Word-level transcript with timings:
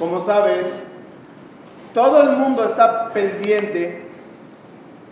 Como 0.00 0.18
saben, 0.18 0.62
todo 1.92 2.22
el 2.22 2.30
mundo 2.30 2.64
está 2.64 3.10
pendiente 3.10 4.02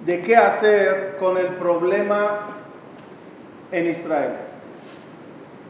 de 0.07 0.22
qué 0.22 0.34
hacer 0.34 1.17
con 1.18 1.37
el 1.37 1.49
problema 1.57 2.38
en 3.70 3.90
Israel. 3.90 4.32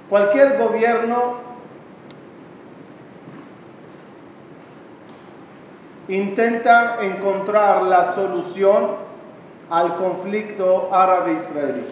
Cualquier 0.09 0.57
gobierno 0.57 1.35
intenta 6.07 6.99
encontrar 7.03 7.83
la 7.83 8.05
solución 8.05 9.09
al 9.69 9.97
conflicto 9.97 10.91
árabe-israelí. 10.93 11.85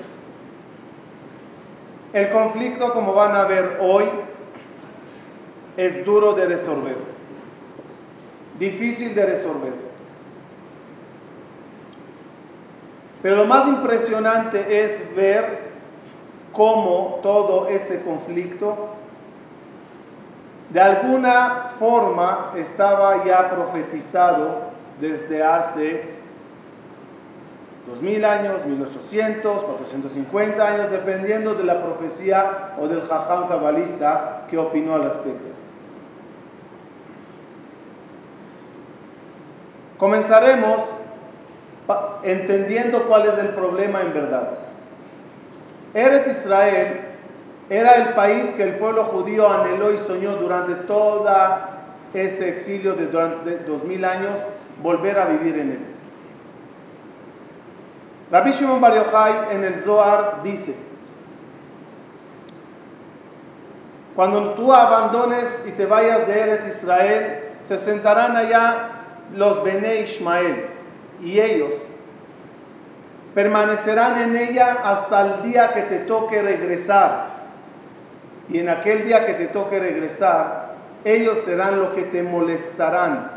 El 2.12 2.30
conflicto, 2.30 2.92
como 2.92 3.12
van 3.14 3.34
a 3.34 3.44
ver 3.44 3.78
hoy, 3.82 4.04
es 5.76 6.04
duro 6.06 6.32
de 6.32 6.46
resolver, 6.46 7.15
difícil 8.58 9.14
de 9.14 9.26
resolver. 9.26 9.72
Pero 13.22 13.36
lo 13.36 13.44
más 13.46 13.66
impresionante 13.66 14.84
es 14.84 15.14
ver 15.16 15.66
cómo 16.52 17.20
todo 17.22 17.68
ese 17.68 18.02
conflicto 18.02 18.90
de 20.70 20.80
alguna 20.80 21.70
forma 21.78 22.52
estaba 22.56 23.24
ya 23.24 23.50
profetizado 23.50 24.70
desde 25.00 25.42
hace 25.42 26.16
2000 27.86 28.24
años, 28.24 28.66
1800, 28.66 29.62
450 29.62 30.68
años, 30.68 30.90
dependiendo 30.90 31.54
de 31.54 31.64
la 31.64 31.82
profecía 31.82 32.74
o 32.80 32.88
del 32.88 33.00
jajam 33.02 33.48
cabalista 33.48 34.44
que 34.50 34.58
opinó 34.58 34.96
al 34.96 35.04
respecto. 35.04 35.55
Comenzaremos 39.98 40.82
entendiendo 42.22 43.06
cuál 43.06 43.26
es 43.26 43.38
el 43.38 43.50
problema 43.50 44.02
en 44.02 44.12
verdad. 44.12 44.50
Eretz 45.94 46.28
Israel 46.28 47.00
era 47.70 47.94
el 47.94 48.14
país 48.14 48.52
que 48.52 48.62
el 48.62 48.76
pueblo 48.76 49.04
judío 49.04 49.50
anheló 49.50 49.92
y 49.92 49.98
soñó 49.98 50.36
durante 50.36 50.74
todo 50.74 51.26
este 52.12 52.48
exilio 52.48 52.94
de 52.94 53.06
durante 53.06 53.58
dos 53.58 53.84
mil 53.84 54.04
años, 54.04 54.40
volver 54.82 55.18
a 55.18 55.26
vivir 55.26 55.58
en 55.58 55.70
él. 55.72 55.80
Rabbi 58.30 58.50
Shimon 58.52 58.80
Bar 58.80 58.94
Yochai 58.94 59.54
en 59.54 59.64
el 59.64 59.78
Zohar 59.78 60.42
dice, 60.42 60.74
cuando 64.14 64.54
tú 64.54 64.72
abandones 64.72 65.64
y 65.66 65.72
te 65.72 65.86
vayas 65.86 66.26
de 66.26 66.40
Eretz 66.40 66.66
Israel, 66.66 67.40
se 67.60 67.78
sentarán 67.78 68.36
allá 68.36 68.90
los 69.34 69.62
Bene 69.64 70.00
Ishmael 70.00 70.66
y 71.20 71.40
ellos 71.40 71.74
permanecerán 73.34 74.22
en 74.22 74.36
ella 74.36 74.78
hasta 74.84 75.20
el 75.26 75.42
día 75.42 75.72
que 75.72 75.82
te 75.82 75.98
toque 76.00 76.42
regresar 76.42 77.36
y 78.48 78.58
en 78.60 78.68
aquel 78.68 79.04
día 79.04 79.26
que 79.26 79.34
te 79.34 79.48
toque 79.48 79.78
regresar, 79.80 80.74
ellos 81.04 81.38
serán 81.40 81.78
lo 81.78 81.92
que 81.92 82.02
te 82.02 82.22
molestarán. 82.22 83.30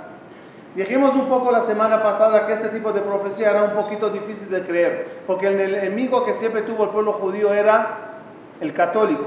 Dijimos 0.76 1.16
un 1.16 1.28
poco 1.28 1.52
la 1.52 1.62
semana 1.62 2.04
pasada 2.04 2.46
que 2.46 2.54
este 2.54 2.70
tipo 2.70 2.94
de 2.94 3.02
profecía 3.02 3.50
era 3.50 3.64
un 3.64 3.72
poquito 3.72 4.10
difícil 4.10 4.50
de 4.50 4.64
creer, 4.64 5.08
porque 5.26 5.48
el 5.48 5.60
enemigo 5.60 6.26
que 6.26 6.34
siempre 6.34 6.62
tuvo 6.62 6.86
el 6.86 6.90
pueblo 6.92 7.14
judío 7.14 7.54
era 7.54 7.98
el 8.62 8.74
católico, 8.74 9.26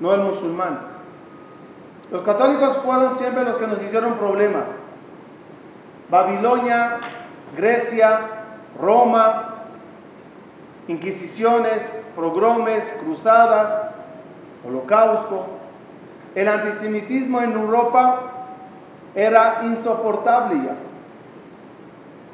no 0.00 0.12
el 0.12 0.20
musulmán. 0.20 0.80
Los 2.10 2.20
católicos 2.20 2.76
fueron 2.84 3.16
siempre 3.16 3.44
los 3.44 3.56
que 3.56 3.66
nos 3.66 3.82
hicieron 3.82 4.14
problemas. 4.14 4.78
Babilonia, 6.12 6.98
Grecia, 7.56 8.20
Roma, 8.78 9.64
inquisiciones, 10.86 11.90
progromes, 12.14 12.84
cruzadas, 13.02 13.72
holocausto. 14.62 15.46
El 16.34 16.48
antisemitismo 16.48 17.40
en 17.40 17.52
Europa 17.52 18.24
era 19.14 19.60
insoportable 19.64 20.56
ya. 20.56 20.76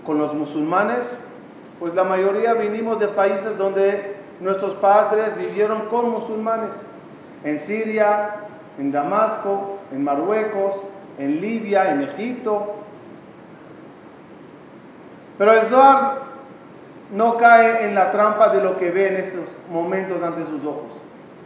Con 0.05 0.19
los 0.19 0.34
musulmanes, 0.34 1.09
pues 1.78 1.94
la 1.94 2.03
mayoría 2.03 2.55
vinimos 2.55 2.99
de 2.99 3.06
países 3.06 3.56
donde 3.56 4.17
nuestros 4.41 4.75
padres 4.75 5.38
vivieron 5.38 5.83
con 5.83 6.11
musulmanes. 6.11 6.84
En 7.44 7.61
Siria, 7.61 8.38
en 8.77 8.91
Damasco, 8.91 9.78
en 9.93 10.03
Marruecos, 10.03 10.83
en 11.17 11.41
Libia, 11.41 11.93
en 11.93 12.03
Egipto. 12.03 12.78
Pero 15.38 15.53
el 15.53 15.65
Zohar 15.65 16.19
no 17.12 17.37
cae 17.37 17.84
en 17.87 17.94
la 17.94 18.10
trampa 18.10 18.50
de 18.50 18.60
lo 18.60 18.76
que 18.76 18.91
ve 18.91 19.09
en 19.09 19.16
esos 19.16 19.56
momentos 19.71 20.22
ante 20.22 20.44
sus 20.44 20.65
ojos 20.65 20.93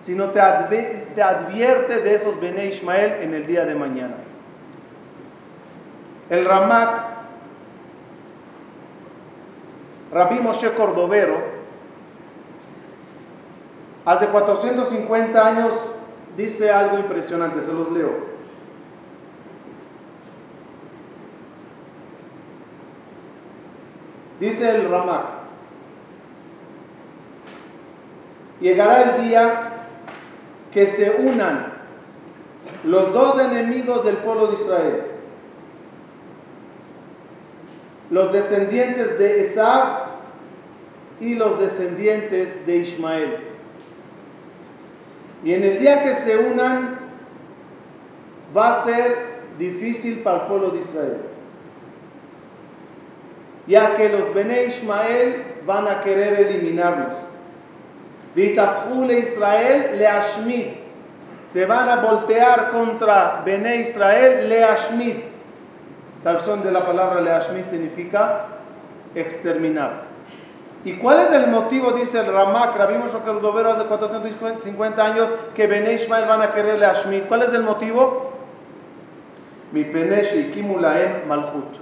sino 0.02 0.30
te, 0.30 0.40
advierte 0.40 2.00
de 2.00 2.14
esos 2.14 2.40
Bene 2.40 2.66
Ismael 2.66 3.22
en 3.22 3.34
el 3.34 3.46
día 3.46 3.64
de 3.64 3.74
mañana. 3.74 4.16
El 6.28 6.44
Ramak, 6.44 7.04
Rabbi 10.12 10.40
Moshe 10.40 10.72
Cordovero, 10.72 11.40
hace 14.04 14.26
450 14.26 15.46
años 15.46 15.72
dice 16.36 16.70
algo 16.70 16.98
impresionante, 16.98 17.62
se 17.62 17.72
los 17.72 17.90
leo. 17.92 18.31
Dice 24.42 24.68
el 24.68 24.90
Ramak, 24.90 25.24
llegará 28.60 29.14
el 29.14 29.28
día 29.28 29.72
que 30.74 30.88
se 30.88 31.10
unan 31.10 31.72
los 32.82 33.12
dos 33.12 33.40
enemigos 33.40 34.04
del 34.04 34.16
pueblo 34.16 34.48
de 34.48 34.54
Israel, 34.54 35.02
los 38.10 38.32
descendientes 38.32 39.16
de 39.16 39.42
Esab 39.42 40.06
y 41.20 41.36
los 41.36 41.60
descendientes 41.60 42.66
de 42.66 42.76
Ismael. 42.78 43.36
Y 45.44 45.54
en 45.54 45.62
el 45.62 45.78
día 45.78 46.02
que 46.02 46.16
se 46.16 46.36
unan, 46.36 46.98
va 48.56 48.70
a 48.70 48.84
ser 48.84 49.18
difícil 49.56 50.18
para 50.24 50.42
el 50.42 50.46
pueblo 50.48 50.70
de 50.70 50.80
Israel. 50.80 51.31
Ya 53.66 53.94
que 53.94 54.08
los 54.08 54.32
Bene 54.34 54.64
Ismael 54.64 55.44
van 55.66 55.86
a 55.88 56.00
querer 56.00 56.40
eliminarlos. 56.40 57.16
Israel 58.34 59.98
le 59.98 60.06
Ashmid. 60.06 60.66
Se 61.44 61.66
van 61.66 61.88
a 61.88 61.96
voltear 61.96 62.70
contra 62.70 63.42
Bene 63.44 63.76
Israel 63.76 64.48
le 64.48 64.64
Ashmid. 64.64 65.16
Traducción 66.22 66.62
de 66.62 66.72
la 66.72 66.86
palabra 66.86 67.20
le 67.20 67.30
Ashmid 67.30 67.66
significa 67.66 68.46
exterminar. 69.14 70.12
¿Y 70.84 70.94
cuál 70.94 71.20
es 71.20 71.32
el 71.32 71.48
motivo? 71.48 71.92
Dice 71.92 72.18
el 72.18 72.26
Ramak, 72.32 72.76
Rabbi 72.76 72.94
hace 72.94 73.84
450 73.86 75.04
años 75.04 75.28
que 75.54 75.66
Bene 75.66 75.94
Israel 75.94 76.24
van 76.26 76.42
a 76.42 76.52
querer 76.52 76.78
le 76.78 76.86
Ashmid. 76.86 77.22
¿Cuál 77.28 77.42
es 77.42 77.52
el 77.52 77.62
motivo? 77.62 78.32
Mi 79.72 79.84
Penesh 79.84 80.52
Kimulaem 80.52 81.26
Malhut. 81.26 81.80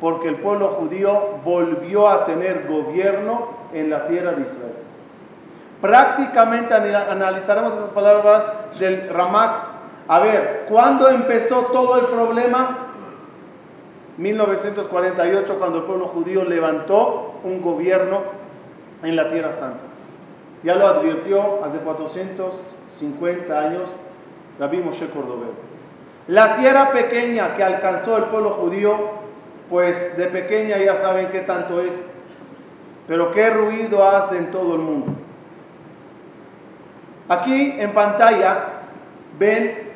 Porque 0.00 0.28
el 0.28 0.36
pueblo 0.36 0.68
judío 0.80 1.38
volvió 1.44 2.08
a 2.08 2.24
tener 2.26 2.66
gobierno 2.68 3.48
en 3.72 3.90
la 3.90 4.06
tierra 4.06 4.32
de 4.32 4.42
Israel. 4.42 4.74
Prácticamente 5.80 6.74
analizaremos 6.74 7.72
esas 7.74 7.90
palabras 7.90 8.44
del 8.78 9.08
Ramak. 9.08 9.52
A 10.08 10.18
ver, 10.20 10.66
¿cuándo 10.68 11.08
empezó 11.08 11.66
todo 11.66 11.98
el 11.98 12.06
problema? 12.06 12.86
1948, 14.18 15.58
cuando 15.58 15.78
el 15.78 15.84
pueblo 15.84 16.08
judío 16.08 16.44
levantó 16.44 17.34
un 17.44 17.60
gobierno 17.60 18.22
en 19.02 19.16
la 19.16 19.28
Tierra 19.28 19.52
Santa. 19.52 19.80
Ya 20.62 20.74
lo 20.74 20.86
advirtió 20.86 21.60
hace 21.64 21.78
450 21.78 23.58
años 23.58 23.90
Rabbi 24.58 24.78
Moshe 24.78 25.08
Cordovero. 25.10 25.66
La 26.28 26.56
tierra 26.56 26.90
pequeña 26.90 27.54
que 27.54 27.62
alcanzó 27.62 28.16
el 28.16 28.24
pueblo 28.24 28.50
judío, 28.50 28.96
pues 29.70 30.16
de 30.16 30.26
pequeña 30.26 30.78
ya 30.78 30.96
saben 30.96 31.28
qué 31.28 31.40
tanto 31.40 31.80
es, 31.80 32.06
pero 33.08 33.30
qué 33.32 33.50
ruido 33.50 34.06
hace 34.06 34.38
en 34.38 34.50
todo 34.50 34.74
el 34.74 34.80
mundo. 34.80 35.12
Aquí 37.28 37.74
en 37.78 37.92
pantalla 37.92 38.64
ven 39.38 39.86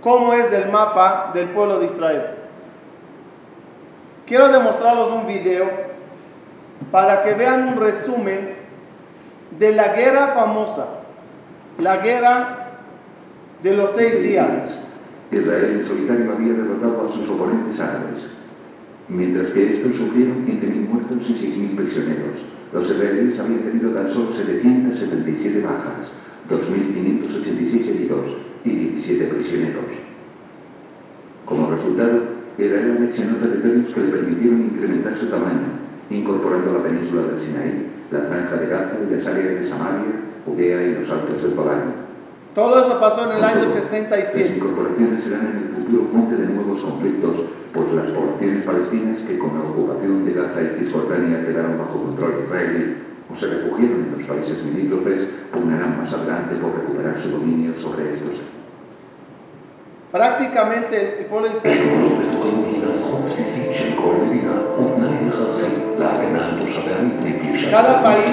cómo 0.00 0.32
es 0.32 0.52
el 0.52 0.70
mapa 0.70 1.30
del 1.34 1.48
pueblo 1.48 1.80
de 1.80 1.86
Israel. 1.86 2.26
Quiero 4.26 4.48
demostrarles 4.48 5.08
un 5.08 5.26
video 5.26 5.68
para 6.90 7.22
que 7.22 7.34
vean 7.34 7.68
un 7.68 7.80
resumen 7.80 8.54
de 9.58 9.72
la 9.72 9.88
guerra 9.88 10.28
famosa, 10.28 10.86
la 11.78 11.96
guerra 11.98 12.68
de 13.62 13.74
los 13.74 13.90
seis 13.90 14.22
días. 14.22 14.52
Israel 15.30 15.78
en 15.78 15.84
solitario 15.84 16.32
había 16.32 16.52
derrotado 16.52 17.06
a 17.06 17.08
sus 17.08 17.28
oponentes 17.28 17.80
árabes, 17.80 18.35
mientras 19.08 19.48
que 19.48 19.70
estos 19.70 19.94
sufrieron 19.96 20.46
15.000 20.46 20.88
muertos 20.88 21.30
y 21.30 21.32
6.000 21.32 21.76
prisioneros. 21.76 22.36
Los 22.72 22.90
israelíes 22.90 23.38
habían 23.38 23.60
tenido 23.60 23.90
tan 23.90 24.08
solo 24.08 24.32
777 24.32 25.60
bajas, 25.60 26.10
2.586 26.50 27.88
heridos 27.88 28.28
y 28.64 28.70
17 28.70 29.24
prisioneros. 29.26 29.84
Como 31.44 31.70
resultado, 31.70 32.22
Israel 32.58 32.96
anexionó 32.98 33.36
territorios 33.36 33.88
que 33.90 34.00
le 34.00 34.08
permitieron 34.08 34.62
incrementar 34.62 35.14
su 35.14 35.26
tamaño, 35.26 35.78
incorporando 36.10 36.72
la 36.72 36.82
península 36.82 37.22
del 37.22 37.40
Sinaí, 37.40 37.86
la 38.10 38.20
franja 38.22 38.56
de 38.56 38.66
Gaza 38.66 38.96
y 39.06 39.14
las 39.14 39.26
áreas 39.26 39.60
de 39.60 39.68
Samaria, 39.68 40.12
Judea 40.44 40.82
y 40.82 40.94
los 40.94 41.10
altos 41.10 41.42
del 41.42 41.54
Golán. 41.54 42.06
Todo 42.54 42.86
eso 42.86 42.98
pasó 42.98 43.30
en 43.30 43.36
el 43.36 43.44
año 43.44 43.60
Las 43.60 43.74
67. 43.74 44.54
incorporaciones 44.56 45.22
serán 45.22 45.46
en 45.52 45.56
el 45.64 45.68
futuro 45.68 46.08
fuente 46.10 46.36
de 46.36 46.46
nuevos 46.46 46.80
conflictos, 46.80 47.36
pues 47.72 47.92
las 47.92 48.08
poblaciones 48.08 48.62
palestinas 48.64 49.18
que 49.20 49.38
con 49.38 49.54
la 49.54 49.64
ocupación 49.64 50.24
de 50.24 50.32
Gaza 50.32 50.62
y 50.62 50.78
Cisjordania 50.78 51.44
quedaron 51.44 51.78
bajo 51.78 52.02
control 52.02 52.44
israelí 52.46 52.96
o 53.30 53.34
se 53.34 53.46
refugiaron 53.46 54.06
en 54.06 54.12
los 54.18 54.22
países 54.22 54.64
limítrofes, 54.64 55.28
pugnarán 55.52 55.98
más 55.98 56.12
adelante 56.12 56.54
por 56.56 56.74
recuperar 56.74 57.16
su 57.16 57.30
dominio 57.30 57.74
sobre 57.76 58.12
estos. 58.12 58.40
prácticamente 60.12 61.18
el 61.20 61.26
pueblo 61.26 61.48
Cada 67.70 68.02
país, 68.02 68.26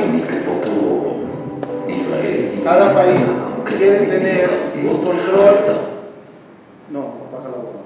cada 2.63 2.93
país 2.93 3.21
quiere 3.65 4.05
tener 4.07 4.49
un 4.83 4.97
control. 4.97 5.53
No, 6.91 7.13
baja 7.31 7.49
la 7.49 7.57
voz. 7.57 7.82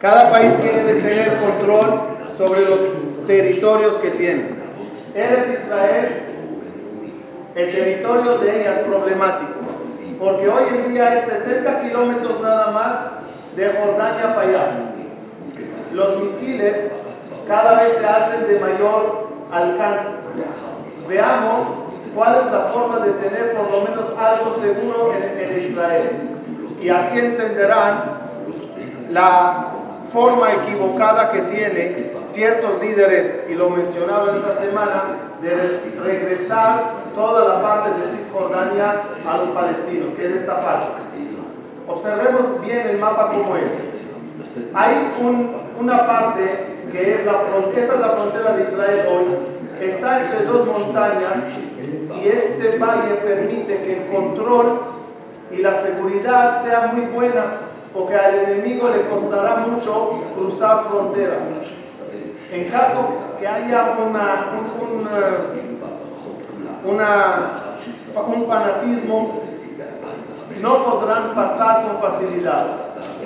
Cada 0.00 0.32
país 0.32 0.54
quiere 0.62 0.94
tener 0.94 1.36
control 1.36 2.00
sobre 2.38 2.64
los 2.64 3.26
territorios 3.26 3.98
que 3.98 4.08
tiene. 4.12 4.46
Eres 5.14 5.60
Israel, 5.62 6.22
el 7.54 7.70
territorio 7.70 8.38
de 8.38 8.60
ella 8.60 8.76
es 8.76 8.86
problemático, 8.86 9.52
porque 10.18 10.48
hoy 10.48 10.62
en 10.74 10.94
día 10.94 11.18
es 11.18 11.26
70 11.26 11.82
kilómetros 11.82 12.40
nada 12.40 12.70
más 12.70 12.96
de 13.56 13.72
Jordania 13.72 14.34
para 14.34 14.48
allá. 14.48 14.66
Los 15.92 16.22
misiles 16.22 16.92
cada 17.46 17.82
vez 17.82 17.98
se 17.98 18.06
hacen 18.06 18.48
de 18.48 18.58
mayor 18.58 19.28
alcance. 19.52 20.08
Veamos 21.06 21.66
cuál 22.14 22.36
es 22.46 22.50
la 22.50 22.60
forma 22.72 23.00
de 23.00 23.12
tener 23.12 23.52
por 23.54 23.70
lo 23.70 23.82
menos 23.82 24.04
algo 24.18 24.56
seguro 24.62 25.12
en 25.38 25.70
Israel. 25.70 26.10
Y 26.80 26.88
así 26.88 27.18
entenderán 27.18 28.20
la 29.10 29.74
forma 30.12 30.52
equivocada 30.54 31.30
que 31.32 31.40
tiene 31.42 32.10
ciertos 32.30 32.80
líderes, 32.80 33.40
y 33.48 33.54
lo 33.54 33.70
mencionaron 33.70 34.38
esta 34.38 34.56
semana, 34.62 35.02
de 35.40 35.80
regresar 36.04 36.82
toda 37.14 37.48
la 37.56 37.62
parte 37.62 37.90
de 37.90 38.18
Cisjordania 38.18 38.92
a 39.26 39.36
los 39.38 39.48
palestinos, 39.50 40.14
que 40.14 40.26
es 40.26 40.36
esta 40.36 40.62
parte. 40.62 41.02
Observemos 41.88 42.60
bien 42.64 42.86
el 42.86 42.98
mapa 42.98 43.28
como 43.28 43.56
es. 43.56 43.64
Hay 44.74 45.10
un- 45.20 45.56
una 45.78 46.06
parte 46.06 46.42
que 46.92 47.14
es 47.14 47.24
la 47.26 47.34
frontera, 47.34 47.82
esta 47.82 47.94
es 47.94 48.00
la 48.00 48.08
frontera 48.10 48.52
de 48.52 48.62
Israel 48.64 49.06
hoy, 49.10 49.86
está 49.88 50.20
entre 50.26 50.44
dos 50.44 50.66
montañas 50.66 51.34
y 52.22 52.28
este 52.28 52.78
valle 52.78 53.14
permite 53.24 53.76
que 53.82 53.96
el 53.98 54.06
control 54.14 54.80
y 55.50 55.56
la 55.62 55.76
seguridad 55.76 56.64
sea 56.64 56.92
muy 56.92 57.06
buena 57.06 57.44
porque 57.92 58.14
al 58.16 58.34
enemigo 58.34 58.88
le 58.88 59.02
costará 59.08 59.56
mucho 59.66 60.20
cruzar 60.36 60.84
fronteras. 60.84 61.38
En 62.52 62.64
caso 62.70 63.08
que 63.38 63.46
haya 63.46 63.96
una, 64.06 64.50
un, 64.58 64.98
un, 65.00 65.06
eh, 65.06 65.76
una- 66.84 67.50
un 68.26 68.46
fanatismo, 68.46 69.40
no 70.60 70.84
podrán 70.84 71.34
pasar 71.34 71.82
con 71.86 72.10
facilidad. 72.10 72.66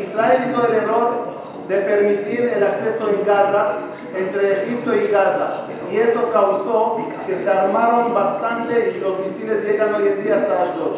Israel 0.01 0.39
hizo 0.49 0.67
el 0.69 0.75
error 0.75 1.35
de 1.69 1.77
permitir 1.79 2.53
el 2.55 2.63
acceso 2.63 3.09
en 3.09 3.25
Gaza 3.27 3.73
entre 4.17 4.65
Egipto 4.65 4.95
y 4.95 5.09
Gaza 5.09 5.63
y 5.91 5.97
eso 5.97 6.31
causó 6.33 6.99
que 7.27 7.39
se 7.39 7.51
armaron 7.51 8.13
bastante 8.13 8.95
y 8.97 9.01
los 9.01 9.19
misiles 9.21 9.65
llegan 9.65 9.95
hoy 9.95 10.09
en 10.09 10.23
día 10.23 10.37
hasta 10.37 10.63
Ashdod. 10.65 10.97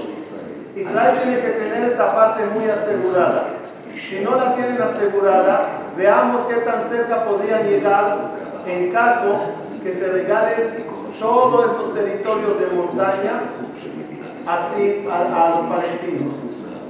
Israel 0.74 1.18
tiene 1.22 1.40
que 1.40 1.48
tener 1.50 1.84
esta 1.90 2.14
parte 2.14 2.44
muy 2.46 2.64
asegurada. 2.64 3.44
Si 3.96 4.20
no 4.20 4.36
la 4.36 4.54
tienen 4.54 4.80
asegurada, 4.80 5.68
veamos 5.96 6.42
qué 6.48 6.56
tan 6.56 6.88
cerca 6.90 7.24
podrían 7.24 7.66
llegar 7.66 8.30
en 8.66 8.92
caso 8.92 9.36
que 9.82 9.92
se 9.92 10.06
regalen 10.08 10.84
todos 11.18 11.70
estos 11.70 11.94
territorios 11.94 12.60
de 12.60 12.66
montaña 12.76 13.40
así 14.46 15.06
a, 15.10 15.56
los 15.56 15.66
palestinos. 15.66 16.32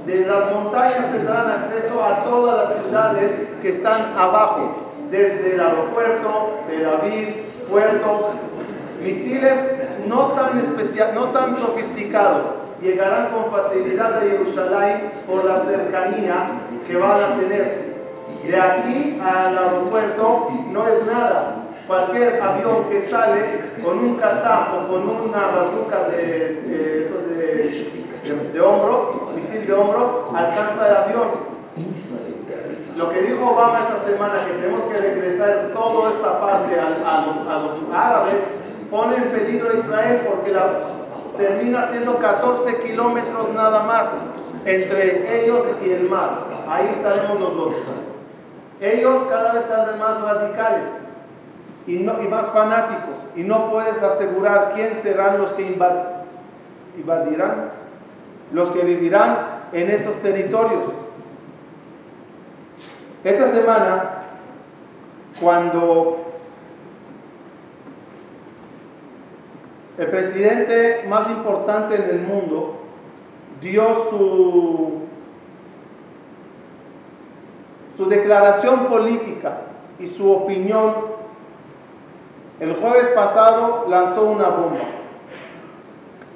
De 0.05 0.25
las 0.25 0.51
montañas 0.53 1.11
tendrán 1.13 1.49
acceso 1.49 2.03
a 2.03 2.23
todas 2.25 2.69
las 2.69 2.83
ciudades 2.83 3.31
que 3.61 3.69
están 3.69 4.13
abajo, 4.17 4.75
desde 5.09 5.55
el 5.55 5.61
aeropuerto, 5.61 6.59
Tel 6.67 6.85
Aviv, 6.85 7.43
puertos, 7.69 8.21
misiles 9.01 9.59
no 10.07 10.33
tan 10.33 10.59
especial, 10.59 11.11
no 11.15 11.25
tan 11.27 11.55
sofisticados, 11.55 12.47
llegarán 12.81 13.29
con 13.31 13.51
facilidad 13.51 14.17
a 14.17 14.21
Jerusalén 14.21 15.09
por 15.25 15.45
la 15.45 15.59
cercanía 15.61 16.66
que 16.85 16.97
van 16.97 17.23
a 17.23 17.39
tener. 17.39 17.87
De 18.43 18.59
aquí 18.59 19.19
al 19.21 19.57
aeropuerto 19.57 20.45
no 20.71 20.87
es 20.87 21.05
nada. 21.05 21.67
Cualquier 21.87 22.41
avión 22.41 22.85
que 22.89 23.01
sale 23.01 23.59
con 23.83 23.99
un 23.99 24.15
Kazam 24.15 24.75
o 24.75 24.87
con 24.87 25.09
una 25.09 25.47
bazooka 25.47 26.09
de, 26.09 27.11
de, 28.53 28.61
hombro, 28.61 29.31
misil 29.35 29.65
de 29.65 29.73
hombro, 29.73 30.31
alcanza 30.35 30.87
el 30.87 30.95
avión. 30.95 31.47
Lo 32.97 33.09
que 33.09 33.21
dijo 33.21 33.51
Obama 33.51 33.79
esta 33.79 34.09
semana, 34.09 34.45
que 34.45 34.53
tenemos 34.53 34.83
que 34.85 34.97
regresar 34.97 35.69
toda 35.73 36.09
esta 36.11 36.41
parte 36.41 36.79
a, 36.79 36.89
los, 36.89 37.93
árabes, 37.93 38.59
pone 38.89 39.17
en 39.17 39.29
peligro 39.29 39.69
a 39.69 39.77
Israel 39.77 40.21
porque 40.27 40.53
termina 41.37 41.87
siendo 41.89 42.17
14 42.17 42.79
kilómetros 42.79 43.53
nada 43.53 43.83
más 43.83 44.09
entre 44.65 45.43
ellos 45.43 45.65
y 45.85 45.89
el 45.91 46.09
mar. 46.09 46.45
Ahí 46.67 46.87
estaremos 46.95 47.39
nosotros. 47.39 47.75
Ellos 48.79 49.23
cada 49.29 49.53
vez 49.53 49.65
se 49.65 49.73
hacen 49.73 49.99
más 49.99 50.21
radicales 50.21 50.87
y, 51.87 51.97
más 51.99 52.49
fanáticos 52.51 53.19
y 53.35 53.41
no 53.43 53.71
puedes 53.71 54.03
asegurar 54.03 54.71
quién 54.75 54.95
serán 54.95 55.39
los 55.39 55.53
que 55.53 55.67
invad- 55.67 56.23
invadirán, 56.97 57.71
los 58.51 58.69
que 58.69 58.81
vivirán 58.81 59.37
en 59.71 59.89
esos 59.89 60.17
territorios. 60.17 60.85
Esta 63.23 63.47
semana, 63.47 64.11
cuando 65.41 66.23
el 69.97 70.07
presidente 70.07 71.05
más 71.09 71.29
importante 71.29 71.95
en 71.95 72.03
el 72.03 72.19
mundo 72.19 72.76
dio 73.61 74.09
su, 74.09 74.93
su 77.95 78.05
declaración 78.09 78.87
política 78.87 79.59
y 79.99 80.07
su 80.07 80.31
opinión, 80.31 80.93
el 82.59 82.75
jueves 82.75 83.09
pasado 83.09 83.85
lanzó 83.89 84.23
una 84.23 84.49
bomba. 84.49 84.85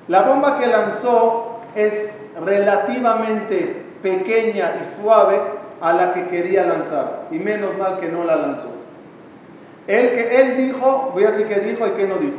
La 0.07 0.23
bomba 0.23 0.59
que 0.59 0.67
lanzó 0.67 1.59
es 1.75 2.19
relativamente 2.43 3.83
pequeña 4.01 4.77
y 4.81 4.83
suave 4.83 5.39
a 5.79 5.93
la 5.93 6.13
que 6.13 6.27
quería 6.27 6.63
lanzar. 6.63 7.27
Y 7.31 7.37
menos 7.37 7.77
mal 7.77 7.99
que 7.99 8.09
no 8.09 8.23
la 8.23 8.35
lanzó. 8.35 8.69
Él, 9.87 10.11
que, 10.11 10.41
él 10.41 10.57
dijo, 10.57 11.11
voy 11.13 11.25
a 11.25 11.31
decir 11.31 11.47
qué 11.47 11.59
dijo 11.59 11.87
y 11.87 11.91
qué 11.91 12.07
no 12.07 12.15
dijo. 12.15 12.37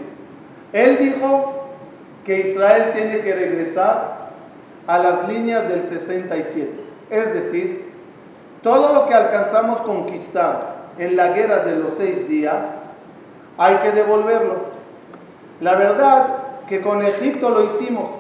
Él 0.73 0.99
dijo 0.99 1.69
que 2.25 2.41
Israel 2.41 2.91
tiene 2.95 3.19
que 3.21 3.35
regresar 3.35 4.22
a 4.87 4.99
las 4.99 5.29
líneas 5.29 5.69
del 5.69 5.83
67. 5.83 6.71
Es 7.11 7.35
decir, 7.35 7.93
todo 8.63 8.93
lo 8.93 9.07
que 9.07 9.15
alcanzamos 9.15 9.81
conquistar 9.81 10.89
en 10.99 11.17
la 11.17 11.29
guerra 11.29 11.61
de 11.61 11.77
los 11.77 11.93
seis 11.93 12.29
días, 12.29 12.83
hay 13.59 13.77
que 13.77 13.93
devolverlo. 13.93 14.57
La 15.61 15.75
verdad 15.75 16.43
que 16.69 16.81
con 16.81 17.03
Egipto 17.03 17.51
lo 17.51 17.65
hicimos. 17.65 18.11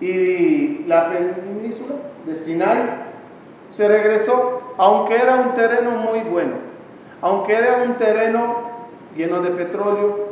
Y 0.00 0.84
la 0.86 1.08
península 1.08 1.94
de 2.26 2.36
Sinai 2.36 2.82
se 3.70 3.88
regresó, 3.88 4.74
aunque 4.76 5.16
era 5.16 5.36
un 5.36 5.54
terreno 5.54 5.92
muy 5.92 6.20
bueno, 6.20 6.54
aunque 7.22 7.54
era 7.54 7.82
un 7.82 7.94
terreno 7.94 8.56
lleno 9.16 9.40
de 9.40 9.50
petróleo, 9.50 10.26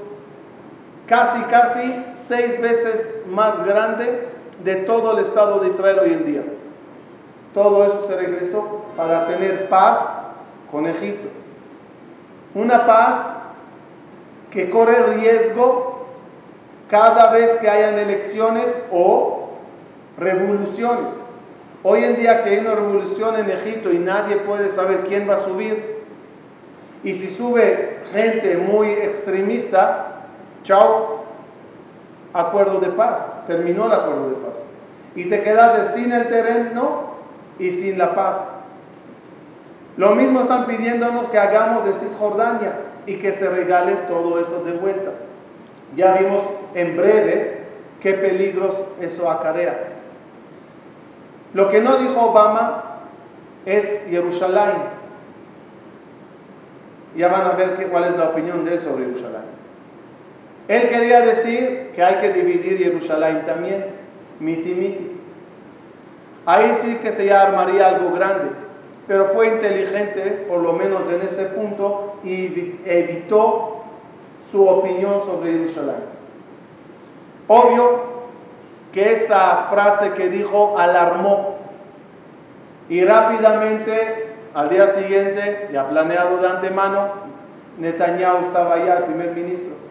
casi, 1.07 1.41
casi 1.45 2.05
seis 2.29 2.61
veces 2.61 3.15
más 3.31 3.65
grande 3.65 4.29
de 4.63 4.77
todo 4.77 5.17
el 5.17 5.25
Estado 5.25 5.61
de 5.61 5.69
Israel 5.69 5.99
hoy 6.03 6.13
en 6.13 6.25
día. 6.27 6.43
todo 7.53 7.85
eso 7.85 8.07
se 8.07 8.17
regresó 8.17 8.83
para 8.97 9.27
tener 9.27 9.69
paz 9.69 9.99
con 10.71 10.87
Egipto. 10.87 11.29
Una 12.55 12.87
paz 12.87 13.37
que 14.51 14.71
corre 14.71 15.15
riesgo 15.15 16.07
cada 16.89 17.31
vez 17.33 17.55
que 17.57 17.69
hayan 17.69 17.99
elecciones 17.99 18.81
o 18.93 19.51
revoluciones. 20.19 21.23
Hoy 21.83 22.05
en 22.05 22.17
día 22.17 22.43
que 22.43 22.51
hay 22.51 22.59
una 22.59 22.75
revolución 22.75 23.37
en 23.39 23.51
Egipto 23.51 23.93
y 23.93 23.99
nadie 23.99 24.37
puede 24.37 24.71
saber 24.71 25.05
quién 25.05 25.29
va 25.29 25.35
a 25.35 25.39
subir, 25.39 25.95
y 27.05 27.13
si 27.13 27.29
sube 27.29 27.99
gente 28.13 28.57
muy 28.57 28.89
extremista, 28.89 30.23
chao, 30.65 31.14
acuerdo 32.35 32.81
de 32.81 32.89
paz, 32.89 33.25
terminó 33.47 33.87
el 33.87 33.93
acuerdo 33.93 34.29
de 34.29 34.37
paz. 34.37 34.65
Y 35.15 35.27
te 35.27 35.43
quedas 35.43 35.95
sin 35.95 36.13
el 36.13 36.29
terreno 36.29 37.15
y 37.59 37.71
sin 37.71 37.97
la 37.97 38.15
paz. 38.15 38.51
Lo 39.97 40.17
mismo 40.17 40.41
están 40.41 40.67
pidiéndonos 40.67 41.29
que 41.29 41.39
hagamos 41.39 41.85
de 41.85 41.93
Cisjordania 41.95 42.73
y 43.07 43.17
que 43.17 43.33
se 43.33 43.49
regale 43.49 43.95
todo 44.09 44.41
eso 44.41 44.65
de 44.65 44.73
vuelta. 44.73 45.13
Ya 45.97 46.15
vimos 46.15 46.41
en 46.75 46.97
breve 46.97 47.65
qué 48.01 48.15
peligros 48.15 48.83
eso 49.01 49.31
acarrea. 49.31 49.91
Lo 51.53 51.71
que 51.71 51.81
no 51.81 51.97
dijo 51.99 52.21
Obama 52.21 52.83
es 53.65 54.05
Jerusalén. 54.11 54.73
Ya 57.17 57.29
van 57.29 57.43
a 57.43 57.51
ver 57.51 57.89
cuál 57.89 58.05
es 58.05 58.17
la 58.17 58.31
opinión 58.31 58.65
de 58.65 58.75
él 58.75 58.81
sobre 58.81 59.05
Jerusalén. 59.05 59.43
Él 60.69 60.89
quería 60.89 61.21
decir 61.21 61.91
que 61.95 62.03
hay 62.03 62.17
que 62.17 62.33
dividir 62.33 62.79
Jerusalén 62.79 63.45
también, 63.47 63.87
miti 64.41 64.75
miti. 64.75 65.11
Ahí 66.47 66.75
sí 66.75 66.97
que 66.97 67.13
se 67.13 67.27
ya 67.27 67.43
armaría 67.43 67.89
algo 67.89 68.11
grande, 68.11 68.51
pero 69.07 69.27
fue 69.27 69.49
inteligente, 69.49 70.47
por 70.49 70.61
lo 70.61 70.73
menos 70.73 71.03
en 71.11 71.23
ese 71.23 71.45
punto, 71.47 72.17
y 72.25 72.79
evitó 72.85 73.83
su 74.51 74.67
opinión 74.67 75.21
sobre 75.25 75.53
Jerusalén. 75.53 75.97
Obvio 77.49 78.15
que 78.93 79.13
esa 79.13 79.67
frase 79.71 80.13
que 80.13 80.29
dijo 80.29 80.79
alarmó 80.79 81.57
y 82.89 83.05
rápidamente 83.05 84.29
al 84.55 84.69
día 84.69 84.89
siguiente, 84.89 85.69
ya 85.73 85.89
planeado 85.89 86.39
de 86.39 86.49
antemano, 86.49 87.09
Netanyahu 87.79 88.43
estaba 88.43 88.75
allá, 88.75 88.99
el 88.99 89.05
primer 89.05 89.33
ministro. 89.33 89.84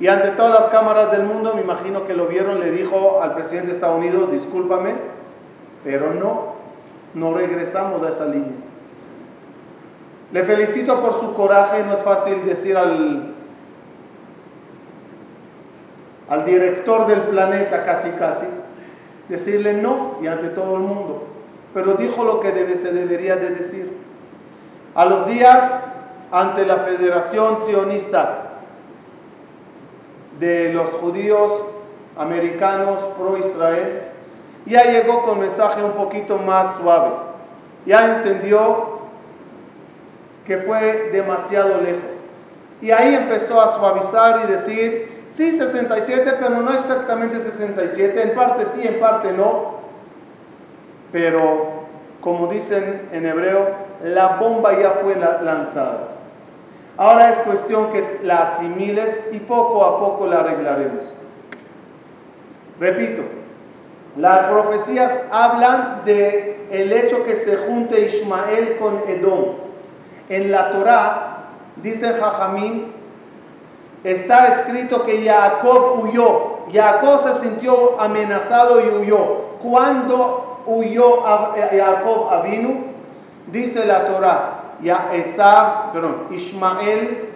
Y 0.00 0.08
ante 0.08 0.30
todas 0.30 0.60
las 0.60 0.68
cámaras 0.70 1.12
del 1.12 1.22
mundo, 1.22 1.54
me 1.54 1.60
imagino 1.60 2.04
que 2.04 2.14
lo 2.14 2.26
vieron, 2.26 2.58
le 2.60 2.70
dijo 2.70 3.20
al 3.22 3.34
presidente 3.34 3.68
de 3.68 3.74
Estados 3.74 3.98
Unidos, 3.98 4.30
discúlpame, 4.30 4.94
pero 5.84 6.12
no, 6.12 6.54
no 7.14 7.34
regresamos 7.34 8.02
a 8.02 8.08
esa 8.08 8.26
línea. 8.26 8.52
Le 10.32 10.42
felicito 10.42 11.00
por 11.00 11.14
su 11.14 11.32
coraje, 11.32 11.84
no 11.84 11.92
es 11.92 12.02
fácil 12.02 12.44
decir 12.44 12.76
al, 12.76 13.34
al 16.28 16.44
director 16.44 17.06
del 17.06 17.22
planeta 17.22 17.84
casi 17.84 18.10
casi, 18.10 18.46
decirle 19.28 19.74
no 19.74 20.16
y 20.20 20.26
ante 20.26 20.48
todo 20.48 20.74
el 20.74 20.82
mundo, 20.82 21.28
pero 21.72 21.94
dijo 21.94 22.24
lo 22.24 22.40
que 22.40 22.50
debe, 22.50 22.76
se 22.76 22.92
debería 22.92 23.36
de 23.36 23.50
decir. 23.50 23.96
A 24.96 25.04
los 25.04 25.26
días, 25.26 25.70
ante 26.32 26.66
la 26.66 26.78
Federación 26.78 27.58
Sionista 27.64 28.43
de 30.38 30.72
los 30.72 30.90
judíos 30.90 31.64
americanos 32.16 33.00
pro 33.18 33.36
Israel, 33.36 34.02
ya 34.66 34.84
llegó 34.84 35.22
con 35.22 35.40
mensaje 35.40 35.82
un 35.82 35.92
poquito 35.92 36.38
más 36.38 36.76
suave. 36.76 37.10
Ya 37.86 38.16
entendió 38.16 38.98
que 40.46 40.58
fue 40.58 41.10
demasiado 41.12 41.80
lejos. 41.80 42.14
Y 42.80 42.90
ahí 42.90 43.14
empezó 43.14 43.60
a 43.60 43.68
suavizar 43.68 44.40
y 44.44 44.52
decir, 44.52 45.24
sí, 45.28 45.52
67, 45.52 46.34
pero 46.38 46.60
no 46.60 46.72
exactamente 46.72 47.40
67, 47.40 48.22
en 48.22 48.34
parte 48.34 48.66
sí, 48.74 48.86
en 48.86 49.00
parte 49.00 49.32
no. 49.32 49.74
Pero, 51.12 51.84
como 52.20 52.46
dicen 52.48 53.08
en 53.12 53.26
hebreo, 53.26 53.68
la 54.02 54.36
bomba 54.36 54.78
ya 54.78 54.90
fue 54.90 55.16
lanzada. 55.16 56.13
Ahora 56.96 57.30
es 57.30 57.38
cuestión 57.40 57.90
que 57.90 58.20
la 58.22 58.42
asimiles 58.42 59.24
y 59.32 59.40
poco 59.40 59.84
a 59.84 59.98
poco 59.98 60.26
la 60.26 60.40
arreglaremos. 60.40 61.04
Repito, 62.78 63.22
las 64.16 64.46
profecías 64.46 65.20
hablan 65.32 66.02
de 66.04 66.66
el 66.70 66.92
hecho 66.92 67.24
que 67.24 67.36
se 67.36 67.56
junte 67.56 68.06
Ismael 68.06 68.76
con 68.78 69.02
Edom. 69.08 69.56
En 70.28 70.52
la 70.52 70.70
Torá 70.70 71.36
dice 71.76 72.12
Jajamín, 72.12 72.92
está 74.04 74.48
escrito 74.48 75.04
que 75.04 75.26
Jacob 75.26 75.98
huyó. 76.00 76.54
Jacob 76.72 77.22
se 77.24 77.48
sintió 77.48 78.00
amenazado 78.00 78.80
y 78.80 78.88
huyó. 78.88 79.44
Cuando 79.60 80.62
huyó 80.66 81.22
Jacob 81.22 82.28
Avinu, 82.30 82.84
dice 83.48 83.84
la 83.84 84.06
Torá, 84.06 84.53
ya 84.82 85.10
Esab, 85.14 85.92
perdón, 85.92 86.26
Ismael 86.30 87.28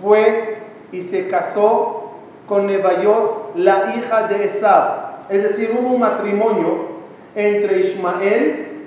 fue 0.00 0.58
y 0.92 1.02
se 1.02 1.28
casó 1.28 2.10
con 2.48 2.66
Nebayot, 2.66 3.52
la 3.56 3.94
hija 3.96 4.26
de 4.28 4.44
Esab. 4.44 5.04
Es 5.28 5.42
decir, 5.42 5.76
hubo 5.78 5.94
un 5.94 6.00
matrimonio 6.00 6.94
entre 7.34 7.80
Ismael 7.80 8.86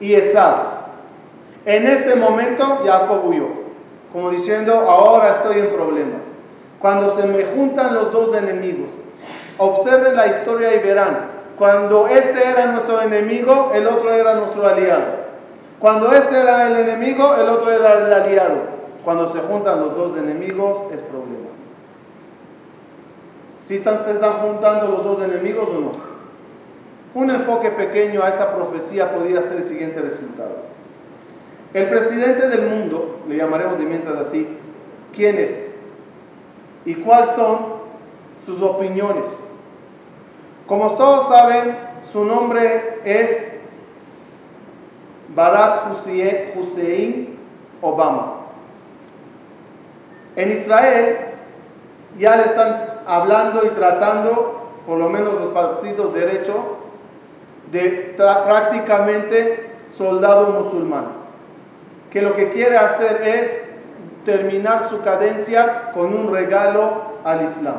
y 0.00 0.14
Esab. 0.14 0.80
En 1.64 1.86
ese 1.86 2.16
momento 2.16 2.80
Jacob 2.84 3.26
huyó, 3.26 3.48
como 4.12 4.30
diciendo, 4.30 4.74
ahora 4.74 5.30
estoy 5.32 5.60
en 5.60 5.68
problemas. 5.68 6.34
Cuando 6.80 7.10
se 7.10 7.26
me 7.26 7.44
juntan 7.44 7.94
los 7.94 8.12
dos 8.12 8.34
enemigos, 8.34 8.90
observen 9.58 10.16
la 10.16 10.26
historia 10.28 10.74
y 10.74 10.78
verán, 10.78 11.40
cuando 11.58 12.08
este 12.08 12.48
era 12.48 12.66
nuestro 12.66 13.02
enemigo, 13.02 13.72
el 13.74 13.86
otro 13.86 14.12
era 14.14 14.36
nuestro 14.36 14.66
aliado. 14.66 15.19
Cuando 15.80 16.12
este 16.12 16.38
era 16.38 16.68
el 16.68 16.76
enemigo, 16.76 17.34
el 17.34 17.48
otro 17.48 17.72
era 17.72 17.94
el 17.94 18.12
aliado. 18.12 18.58
Cuando 19.02 19.26
se 19.26 19.38
juntan 19.40 19.80
los 19.80 19.96
dos 19.96 20.16
enemigos, 20.18 20.82
es 20.92 21.00
problema. 21.00 21.48
¿Si 23.60 23.76
están, 23.76 23.98
se 24.00 24.12
están 24.12 24.34
juntando 24.34 24.88
los 24.88 25.04
dos 25.04 25.22
enemigos 25.22 25.68
o 25.70 25.80
no? 25.80 25.92
Un 27.14 27.30
enfoque 27.30 27.70
pequeño 27.70 28.22
a 28.22 28.28
esa 28.28 28.54
profecía 28.54 29.10
podría 29.12 29.42
ser 29.42 29.56
el 29.56 29.64
siguiente 29.64 30.00
resultado. 30.00 30.70
El 31.72 31.88
presidente 31.88 32.48
del 32.48 32.68
mundo, 32.68 33.20
le 33.26 33.36
llamaremos 33.36 33.78
de 33.78 33.84
mientras 33.86 34.18
así, 34.18 34.46
¿quién 35.14 35.38
es? 35.38 35.70
¿Y 36.84 36.96
cuáles 36.96 37.30
son 37.30 37.58
sus 38.44 38.60
opiniones? 38.60 39.26
Como 40.66 40.94
todos 40.96 41.28
saben, 41.28 41.76
su 42.02 42.24
nombre 42.24 43.00
es 43.04 43.59
Barack 45.34 45.92
Hussein 46.56 47.38
Obama. 47.80 48.36
En 50.36 50.52
Israel 50.52 51.18
ya 52.18 52.36
le 52.36 52.44
están 52.44 53.00
hablando 53.06 53.64
y 53.64 53.68
tratando, 53.70 54.70
por 54.86 54.98
lo 54.98 55.08
menos 55.08 55.34
los 55.34 55.50
partidos 55.50 56.12
de 56.14 56.20
derecho, 56.20 56.54
de 57.70 58.14
prácticamente 58.16 59.76
soldado 59.86 60.50
musulmán, 60.50 61.06
que 62.10 62.22
lo 62.22 62.34
que 62.34 62.50
quiere 62.50 62.76
hacer 62.76 63.22
es 63.22 63.64
terminar 64.24 64.84
su 64.84 65.00
cadencia 65.00 65.92
con 65.92 66.14
un 66.14 66.32
regalo 66.32 67.02
al 67.24 67.42
Islam. 67.42 67.76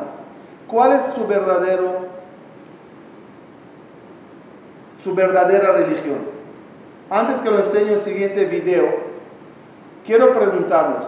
¿Cuál 0.66 0.92
es 0.92 1.04
su 1.14 1.26
verdadero 1.26 2.12
su 5.02 5.14
verdadera 5.14 5.72
religión? 5.72 6.41
Antes 7.12 7.40
que 7.40 7.50
lo 7.50 7.58
enseñe 7.58 7.92
el 7.92 8.00
siguiente 8.00 8.46
video, 8.46 8.86
quiero 10.06 10.32
preguntarlos. 10.32 11.04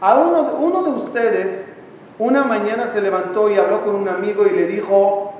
A 0.00 0.14
uno, 0.20 0.54
uno 0.60 0.84
de 0.84 0.90
ustedes 0.90 1.72
una 2.20 2.44
mañana 2.44 2.86
se 2.86 3.00
levantó 3.00 3.50
y 3.50 3.56
habló 3.56 3.84
con 3.84 3.96
un 3.96 4.08
amigo 4.08 4.46
y 4.46 4.50
le 4.50 4.68
dijo, 4.68 5.32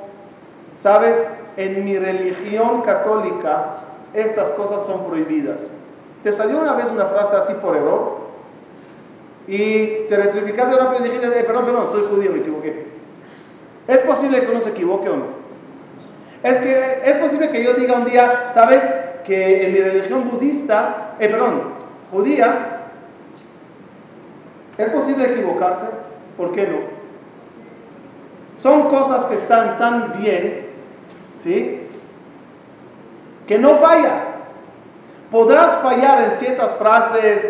sabes, 0.74 1.30
en 1.56 1.84
mi 1.84 1.96
religión 1.96 2.82
católica 2.82 3.82
estas 4.12 4.50
cosas 4.50 4.84
son 4.84 5.04
prohibidas. 5.04 5.60
¿Te 6.24 6.32
salió 6.32 6.58
una 6.58 6.72
vez 6.72 6.86
una 6.90 7.04
frase 7.04 7.36
así 7.36 7.52
por 7.54 7.76
error? 7.76 8.16
Y 9.46 10.08
te 10.08 10.14
electrificaste 10.16 10.76
rápido 10.76 11.04
y 11.04 11.08
dijiste, 11.10 11.38
eh, 11.38 11.44
perdón, 11.44 11.66
perdón, 11.66 11.88
soy 11.88 12.06
judío, 12.10 12.32
me 12.32 12.40
equivoqué. 12.40 12.86
¿Es 13.86 13.98
posible 13.98 14.40
que 14.40 14.50
uno 14.50 14.60
se 14.60 14.70
equivoque 14.70 15.08
o 15.08 15.16
no? 15.18 15.26
Es 16.42 16.58
que 16.58 17.02
es 17.04 17.16
posible 17.18 17.50
que 17.50 17.62
yo 17.62 17.74
diga 17.74 17.94
un 17.94 18.06
día, 18.06 18.48
¿sabes? 18.52 18.80
Que 19.30 19.64
en 19.64 19.72
mi 19.72 19.78
religión 19.78 20.28
budista, 20.28 21.14
eh, 21.20 21.28
perdón, 21.28 21.74
judía, 22.10 22.80
¿es 24.76 24.88
posible 24.88 25.26
equivocarse? 25.26 25.86
¿Por 26.36 26.50
qué 26.50 26.66
no? 26.66 26.78
Son 28.60 28.88
cosas 28.88 29.26
que 29.26 29.36
están 29.36 29.78
tan 29.78 30.20
bien, 30.20 30.66
¿sí? 31.44 31.80
que 33.46 33.56
no 33.56 33.76
fallas. 33.76 34.34
Podrás 35.30 35.76
fallar 35.76 36.24
en 36.24 36.30
ciertas 36.32 36.74
frases. 36.74 37.48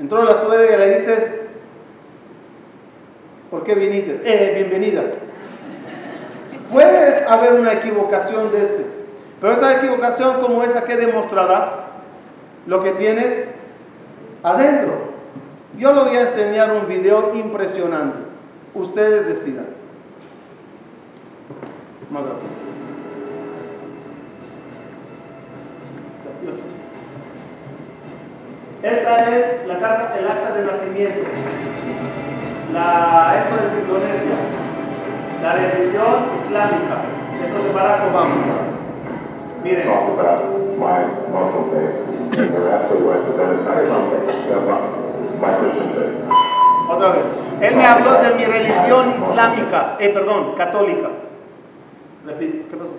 Entró 0.00 0.22
la 0.22 0.36
suegra 0.36 0.74
y 0.74 0.78
le 0.78 0.98
dices, 1.00 1.34
¿por 3.50 3.62
qué 3.62 3.74
viniste? 3.74 4.22
Eh, 4.24 4.54
bienvenida. 4.54 5.02
Puede 6.72 7.24
haber 7.26 7.54
una 7.54 7.74
equivocación 7.74 8.50
de 8.50 8.64
ese, 8.64 8.86
pero 9.40 9.52
esa 9.52 9.76
equivocación 9.76 10.40
como 10.40 10.62
esa 10.62 10.84
que 10.84 10.96
demostrará 10.96 11.86
lo 12.66 12.82
que 12.82 12.92
tienes 12.92 13.48
adentro. 14.42 15.16
Yo 15.78 15.92
le 15.92 16.02
voy 16.02 16.16
a 16.16 16.22
enseñar 16.22 16.72
un 16.72 16.88
video 16.88 17.34
impresionante. 17.34 18.18
Ustedes 18.74 19.26
decidan. 19.26 19.66
Más 22.10 22.22
Esta 28.82 29.36
es 29.36 29.66
la 29.66 29.78
carta, 29.80 30.16
el 30.18 30.28
acta 30.28 30.54
de 30.54 30.64
nacimiento. 30.64 31.28
La. 32.72 33.45
La 35.46 35.52
religión 35.52 36.26
islámica. 36.44 37.06
Eso 37.38 37.58
es 37.58 37.64
de 37.66 37.72
Barack 37.72 38.02
Obama. 38.10 38.34
Miren. 39.62 39.86
talk 39.86 40.08
about 40.18 40.42
my 40.76 41.06
Muslim 41.30 41.70
faith. 41.70 42.50
You're 42.50 42.74
absolutely 42.74 43.14
right, 43.14 43.22
but 43.28 43.36
that 43.36 43.54
is 43.54 43.62
not 43.62 43.78
yeah, 44.50 44.58
my, 44.66 44.80
my 45.38 45.54
Christian 45.60 45.86
faith. 45.94 46.18
Otra 46.90 47.10
vez. 47.10 47.26
Él 47.60 47.76
me 47.76 47.86
habló 47.86 48.20
de 48.20 48.34
mi 48.34 48.44
religión 48.44 49.08
islámica, 49.10 49.94
eh, 50.00 50.08
perdón, 50.08 50.56
católica. 50.56 51.10
Repite, 52.26 52.66
¿qué 52.68 52.76
pasó? 52.76 52.94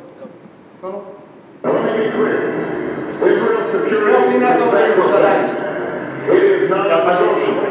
No, 0.82 1.02
¿Qué 3.90 4.06
opinas 4.16 4.58
sobre 4.58 4.88
Jerusalén? 4.88 5.52
sacrosanct. 5.52 6.30
It 6.30 6.44
is 6.44 6.70
not 6.70 6.88
negotiable. 6.88 7.68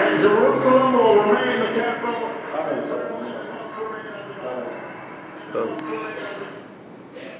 And 0.00 0.18
Jerusalem 0.18 0.94
will 0.94 1.16
remain 1.20 1.60
the 1.60 1.66
capital. 1.78 2.32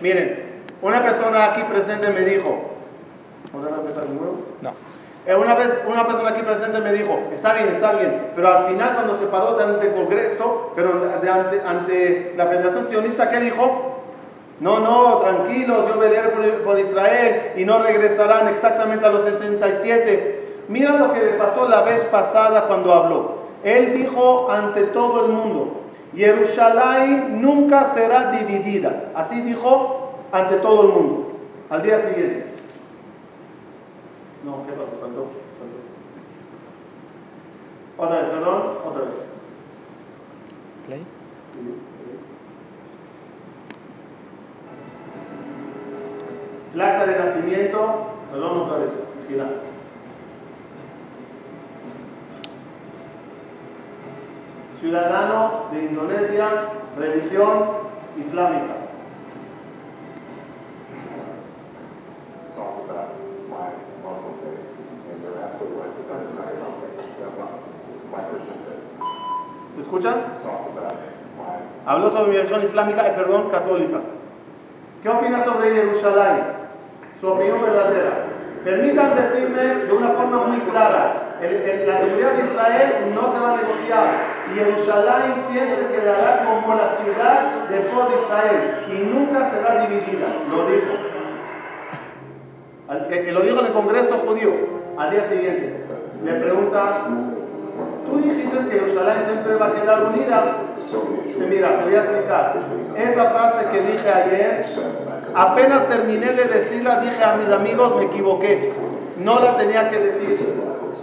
Miren, 0.01 0.63
una 0.83 1.03
persona 1.03 1.47
aquí 1.47 1.63
presente 1.63 2.11
me 2.11 2.21
dijo, 2.21 2.61
¿otra 3.57 3.71
vez 3.71 3.79
empezar 3.81 4.05
de 4.05 4.15
nuevo? 4.15 4.39
No. 4.61 4.73
Eh, 5.25 5.37
Una 5.37 5.55
vez 5.55 5.73
una 5.87 6.05
persona 6.05 6.31
aquí 6.31 6.43
presente 6.43 6.81
me 6.81 6.93
dijo, 6.93 7.17
está 7.33 7.55
bien, 7.55 7.69
está 7.69 7.93
bien, 7.93 8.33
pero 8.35 8.49
al 8.49 8.67
final 8.67 8.95
cuando 8.95 9.15
se 9.15 9.27
paró 9.27 9.57
ante 9.59 9.87
el 9.87 9.95
Congreso, 9.95 10.73
pero 10.75 11.09
ante, 11.25 11.61
ante 11.65 12.35
la 12.37 12.47
Federación 12.47 12.89
Sionista, 12.89 13.31
¿qué 13.31 13.39
dijo? 13.39 14.01
No, 14.59 14.81
no, 14.81 15.19
tranquilos, 15.19 15.89
yo 15.89 15.99
pelearé 15.99 16.31
por, 16.31 16.63
por 16.63 16.79
Israel 16.79 17.53
y 17.57 17.65
no 17.65 17.83
regresarán 17.83 18.49
exactamente 18.49 19.07
a 19.07 19.11
los 19.11 19.25
67. 19.25 20.65
Mira 20.69 20.97
lo 20.97 21.13
que 21.13 21.21
le 21.21 21.33
pasó 21.35 21.69
la 21.69 21.83
vez 21.83 22.05
pasada 22.07 22.67
cuando 22.67 22.93
habló. 22.93 23.43
Él 23.63 23.93
dijo 23.93 24.51
ante 24.51 24.83
todo 24.85 25.27
el 25.27 25.33
mundo, 25.33 25.82
Jerusalén 26.15 27.41
nunca 27.41 27.85
será 27.87 28.31
dividida. 28.31 29.11
Así 29.15 29.41
dijo 29.43 30.15
ante 30.31 30.57
todo 30.57 30.83
el 30.83 30.89
mundo. 30.89 31.33
Al 31.71 31.83
día 31.83 32.01
siguiente. 32.01 32.53
No, 34.45 34.67
¿qué 34.67 34.73
pasó? 34.73 34.91
Saltó, 35.01 35.27
saltó. 35.59 35.79
Otra 37.97 38.17
vez, 38.17 38.27
perdón, 38.29 38.63
otra 38.85 39.03
vez. 39.05 39.15
Play. 40.87 41.01
Sí. 41.01 41.79
El 46.75 46.81
acta 46.81 47.07
de 47.07 47.19
nacimiento, 47.19 48.07
perdón, 48.31 48.61
otra 48.63 48.79
vez, 48.79 48.91
gira. 49.29 49.62
Ciudadano 54.83 55.69
de 55.71 55.85
Indonesia, 55.85 56.49
religión 56.99 57.69
islámica. 58.19 58.75
¿Se 62.53 62.59
my 69.89 70.03
Habló 71.87 72.11
sobre 72.11 72.31
mi 72.33 72.37
religión 72.39 72.63
islámica, 72.65 73.07
eh, 73.07 73.13
perdón, 73.15 73.51
católica. 73.51 73.99
¿Qué 75.01 75.09
opina 75.09 75.45
sobre 75.45 75.75
Jerusalén? 75.77 76.43
Su 77.21 77.29
opinión 77.29 77.63
verdadera. 77.63 78.25
Permitan 78.65 79.15
decirme 79.15 79.63
de 79.63 79.93
una 79.93 80.09
forma 80.09 80.43
muy 80.49 80.59
clara, 80.63 81.39
la 81.41 81.99
seguridad 81.99 82.33
de 82.33 82.45
Israel 82.47 83.15
no 83.15 83.33
se 83.33 83.39
va 83.39 83.53
a 83.53 83.57
negociar 83.59 84.32
Jerusalén 84.55 85.35
siempre 85.51 85.89
quedará 85.89 86.45
como 86.45 86.75
la 86.75 86.89
ciudad 86.97 87.69
de 87.69 87.79
todo 87.81 88.09
Israel 88.23 88.85
y 88.89 89.15
nunca 89.15 89.51
será 89.51 89.87
dividida, 89.87 90.27
lo 90.51 90.67
dijo. 90.67 91.13
Lo 93.33 93.41
dijo 93.41 93.61
en 93.61 93.67
el 93.67 93.73
Congreso 93.73 94.19
judío. 94.19 94.53
Al 94.99 95.11
día 95.11 95.27
siguiente 95.27 95.83
le 96.25 96.35
pregunta, 96.35 97.07
tú 98.07 98.19
dijiste 98.19 98.57
que 98.69 98.79
Jerusalén 98.79 99.25
siempre 99.25 99.55
va 99.57 99.69
a 99.69 99.73
quedar 99.73 100.05
unida. 100.05 100.57
Sí, 101.37 101.45
mira, 101.49 101.79
te 101.79 101.85
voy 101.85 101.95
a 101.95 102.01
explicar. 102.01 102.55
Esa 102.97 103.25
frase 103.31 103.67
que 103.73 103.81
dije 103.81 104.09
ayer, 104.09 104.67
apenas 105.35 105.87
terminé 105.89 106.33
de 106.33 106.45
decirla, 106.45 107.01
dije 107.01 107.25
a 107.25 107.37
mis 107.37 107.49
amigos, 107.49 107.97
me 107.97 108.05
equivoqué. 108.05 108.73
No 109.17 109.41
la 109.41 109.57
tenía 109.57 109.89
que 109.89 109.99
decir. 109.99 110.55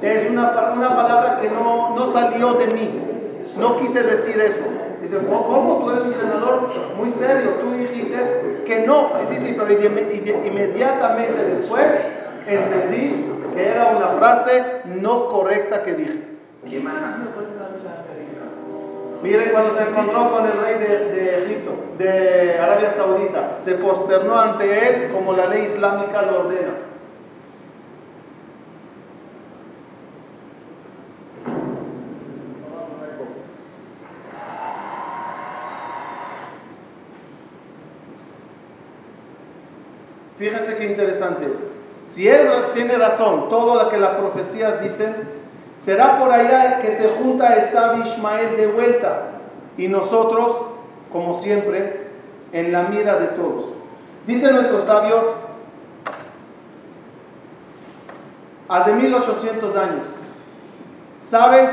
Es 0.01 0.29
una, 0.29 0.71
una 0.73 0.95
palabra 0.95 1.39
que 1.41 1.49
no, 1.49 1.95
no 1.95 2.07
salió 2.11 2.53
de 2.53 2.67
mí. 2.67 3.09
No 3.59 3.75
quise 3.77 4.03
decir 4.03 4.39
eso. 4.41 4.63
Dice, 5.01 5.17
"¿Cómo- 5.17 5.47
¿cómo? 5.47 5.83
Tú 5.83 5.91
eres 5.91 6.03
un 6.03 6.13
senador 6.13 6.69
muy 6.97 7.09
serio. 7.11 7.51
Tú 7.61 7.71
dijiste 7.71 8.63
que 8.65 8.79
no. 8.85 9.09
Sí, 9.19 9.35
sí, 9.35 9.45
sí, 9.47 9.55
pero 9.57 9.71
inmediatamente 10.45 11.43
después 11.43 11.85
entendí 12.47 13.25
que 13.55 13.67
era 13.67 13.95
una 13.97 14.07
frase 14.19 14.63
no 14.85 15.27
correcta 15.29 15.81
que 15.81 15.93
dije. 15.93 16.19
Miren 19.21 19.49
cuando 19.51 19.75
se 19.75 19.81
encontró 19.83 20.31
con 20.31 20.45
el 20.45 20.53
rey 20.61 20.75
de, 20.79 21.09
de 21.13 21.43
Egipto, 21.43 21.71
de 21.97 22.57
Arabia 22.57 22.91
Saudita, 22.91 23.57
se 23.59 23.75
posternó 23.75 24.39
ante 24.39 24.87
él 25.05 25.09
como 25.11 25.33
la 25.33 25.47
ley 25.47 25.63
islámica 25.65 26.21
lo 26.21 26.39
ordena. 26.41 26.73
Fíjense 40.37 40.77
qué 40.77 40.85
interesante 40.99 41.51
es. 41.51 41.71
Si 42.05 42.27
él 42.27 42.49
tiene 42.73 42.97
razón, 42.97 43.49
todo 43.49 43.81
lo 43.81 43.89
que 43.89 43.97
las 43.97 44.15
profecías 44.15 44.81
dicen, 44.81 45.15
será 45.77 46.19
por 46.19 46.31
allá 46.31 46.79
que 46.79 46.91
se 46.91 47.09
junta 47.09 47.55
Esab 47.55 47.97
y 47.97 48.01
Ismael 48.01 48.57
de 48.57 48.67
vuelta. 48.67 49.23
Y 49.77 49.87
nosotros, 49.87 50.57
como 51.11 51.39
siempre, 51.39 52.07
en 52.51 52.71
la 52.71 52.83
mira 52.83 53.15
de 53.17 53.27
todos. 53.27 53.65
Dicen 54.25 54.55
nuestros 54.55 54.85
sabios, 54.85 55.25
hace 58.67 58.91
1800 58.91 59.75
años, 59.75 60.07
¿sabes 61.21 61.69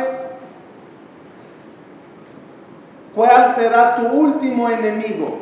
cuál 3.14 3.54
será 3.54 3.96
tu 3.96 4.06
último 4.06 4.68
enemigo? 4.68 5.38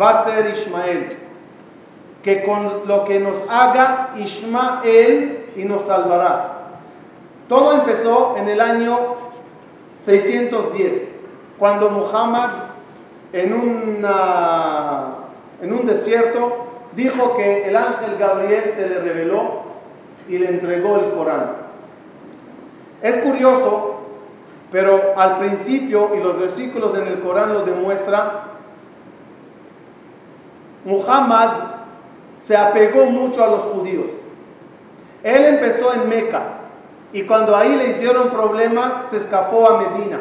Va 0.00 0.10
a 0.10 0.24
ser 0.24 0.46
Ismael 0.46 1.21
que 2.22 2.44
con 2.44 2.86
lo 2.86 3.04
que 3.04 3.18
nos 3.18 3.44
haga 3.48 4.10
Ismael 4.16 5.50
y 5.56 5.64
nos 5.64 5.82
salvará. 5.82 6.52
Todo 7.48 7.74
empezó 7.74 8.36
en 8.36 8.48
el 8.48 8.60
año 8.60 8.96
610, 9.98 11.10
cuando 11.58 11.90
Muhammad 11.90 12.50
en, 13.32 14.04
en 15.62 15.72
un 15.72 15.86
desierto 15.86 16.66
dijo 16.94 17.36
que 17.36 17.68
el 17.68 17.76
ángel 17.76 18.16
Gabriel 18.18 18.64
se 18.68 18.88
le 18.88 18.98
reveló 18.98 19.62
y 20.28 20.38
le 20.38 20.48
entregó 20.48 20.96
el 20.98 21.10
Corán. 21.12 21.62
Es 23.02 23.18
curioso, 23.18 24.00
pero 24.70 25.14
al 25.16 25.38
principio, 25.38 26.10
y 26.14 26.22
los 26.22 26.38
versículos 26.38 26.96
en 26.96 27.08
el 27.08 27.20
Corán 27.20 27.52
lo 27.52 27.62
demuestran, 27.62 28.52
Muhammad 30.84 31.71
se 32.46 32.56
apegó 32.56 33.06
mucho 33.06 33.42
a 33.42 33.48
los 33.48 33.62
judíos. 33.62 34.06
Él 35.22 35.44
empezó 35.44 35.94
en 35.94 36.08
Meca 36.08 36.42
y 37.12 37.22
cuando 37.24 37.56
ahí 37.56 37.76
le 37.76 37.90
hicieron 37.90 38.30
problemas 38.30 39.10
se 39.10 39.18
escapó 39.18 39.68
a 39.68 39.78
Medina. 39.78 40.20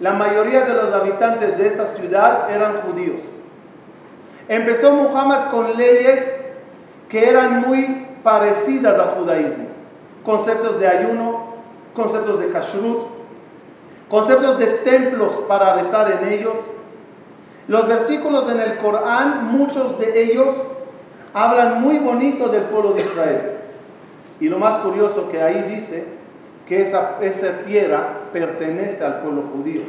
la 0.00 0.12
mayoría 0.12 0.64
de 0.64 0.74
los 0.74 0.92
habitantes 0.92 1.56
de 1.56 1.68
esta 1.68 1.86
ciudad 1.86 2.50
eran 2.50 2.80
judíos. 2.80 3.20
Empezó 4.48 4.92
Muhammad 4.92 5.50
con 5.50 5.76
leyes 5.76 6.26
que 7.08 7.30
eran 7.30 7.60
muy 7.60 8.06
parecidas 8.24 8.98
al 8.98 9.10
judaísmo. 9.10 9.66
Conceptos 10.24 10.80
de 10.80 10.88
ayuno, 10.88 11.54
conceptos 11.94 12.40
de 12.40 12.50
kashrut, 12.50 13.06
conceptos 14.08 14.58
de 14.58 14.66
templos 14.66 15.32
para 15.46 15.74
rezar 15.74 16.10
en 16.10 16.32
ellos. 16.32 16.58
Los 17.68 17.86
versículos 17.86 18.50
en 18.50 18.60
el 18.60 18.76
Corán, 18.78 19.52
muchos 19.52 19.98
de 19.98 20.22
ellos 20.22 20.48
hablan 21.34 21.82
muy 21.82 21.98
bonito 21.98 22.48
del 22.48 22.62
pueblo 22.62 22.92
de 22.92 23.02
Israel. 23.02 23.50
Y 24.40 24.48
lo 24.48 24.58
más 24.58 24.78
curioso 24.78 25.28
que 25.28 25.42
ahí 25.42 25.62
dice 25.68 26.04
que 26.66 26.82
esa, 26.82 27.18
esa 27.20 27.58
tierra 27.66 28.08
pertenece 28.32 29.04
al 29.04 29.20
pueblo 29.20 29.42
judío. 29.52 29.82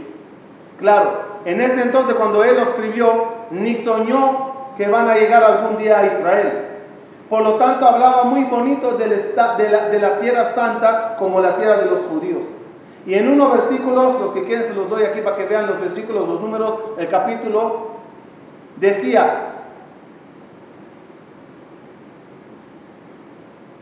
Claro, 0.80 1.20
en 1.46 1.62
ese 1.62 1.84
entonces 1.84 2.16
cuando 2.16 2.44
él 2.44 2.58
lo 2.58 2.64
escribió, 2.64 3.28
ni 3.52 3.76
soñó 3.76 4.56
que 4.76 4.88
van 4.88 5.10
a 5.10 5.16
llegar 5.16 5.44
algún 5.44 5.78
día 5.78 6.00
a 6.00 6.08
Israel. 6.08 6.66
Por 7.30 7.42
lo 7.42 7.54
tanto, 7.56 7.86
hablaba 7.88 8.24
muy 8.24 8.44
bonito 8.44 8.98
de, 8.98 9.08
la, 9.08 9.90
de 9.90 10.00
la 10.00 10.18
tierra 10.18 10.46
santa 10.46 11.16
como 11.18 11.40
la 11.40 11.56
tierra 11.56 11.78
de 11.78 11.86
los 11.86 12.02
judíos. 12.02 12.44
Y 13.06 13.14
en 13.14 13.30
unos 13.30 13.54
versículos, 13.54 14.20
los 14.20 14.32
que 14.32 14.44
quieren 14.46 14.66
se 14.66 14.74
los 14.74 14.90
doy 14.90 15.04
aquí 15.04 15.22
para 15.22 15.36
que 15.38 15.46
vean 15.46 15.68
los 15.68 15.80
versículos, 15.80 16.28
los 16.28 16.42
números, 16.42 16.76
el 16.98 17.08
capítulo, 17.08 17.92
decía, 18.78 19.55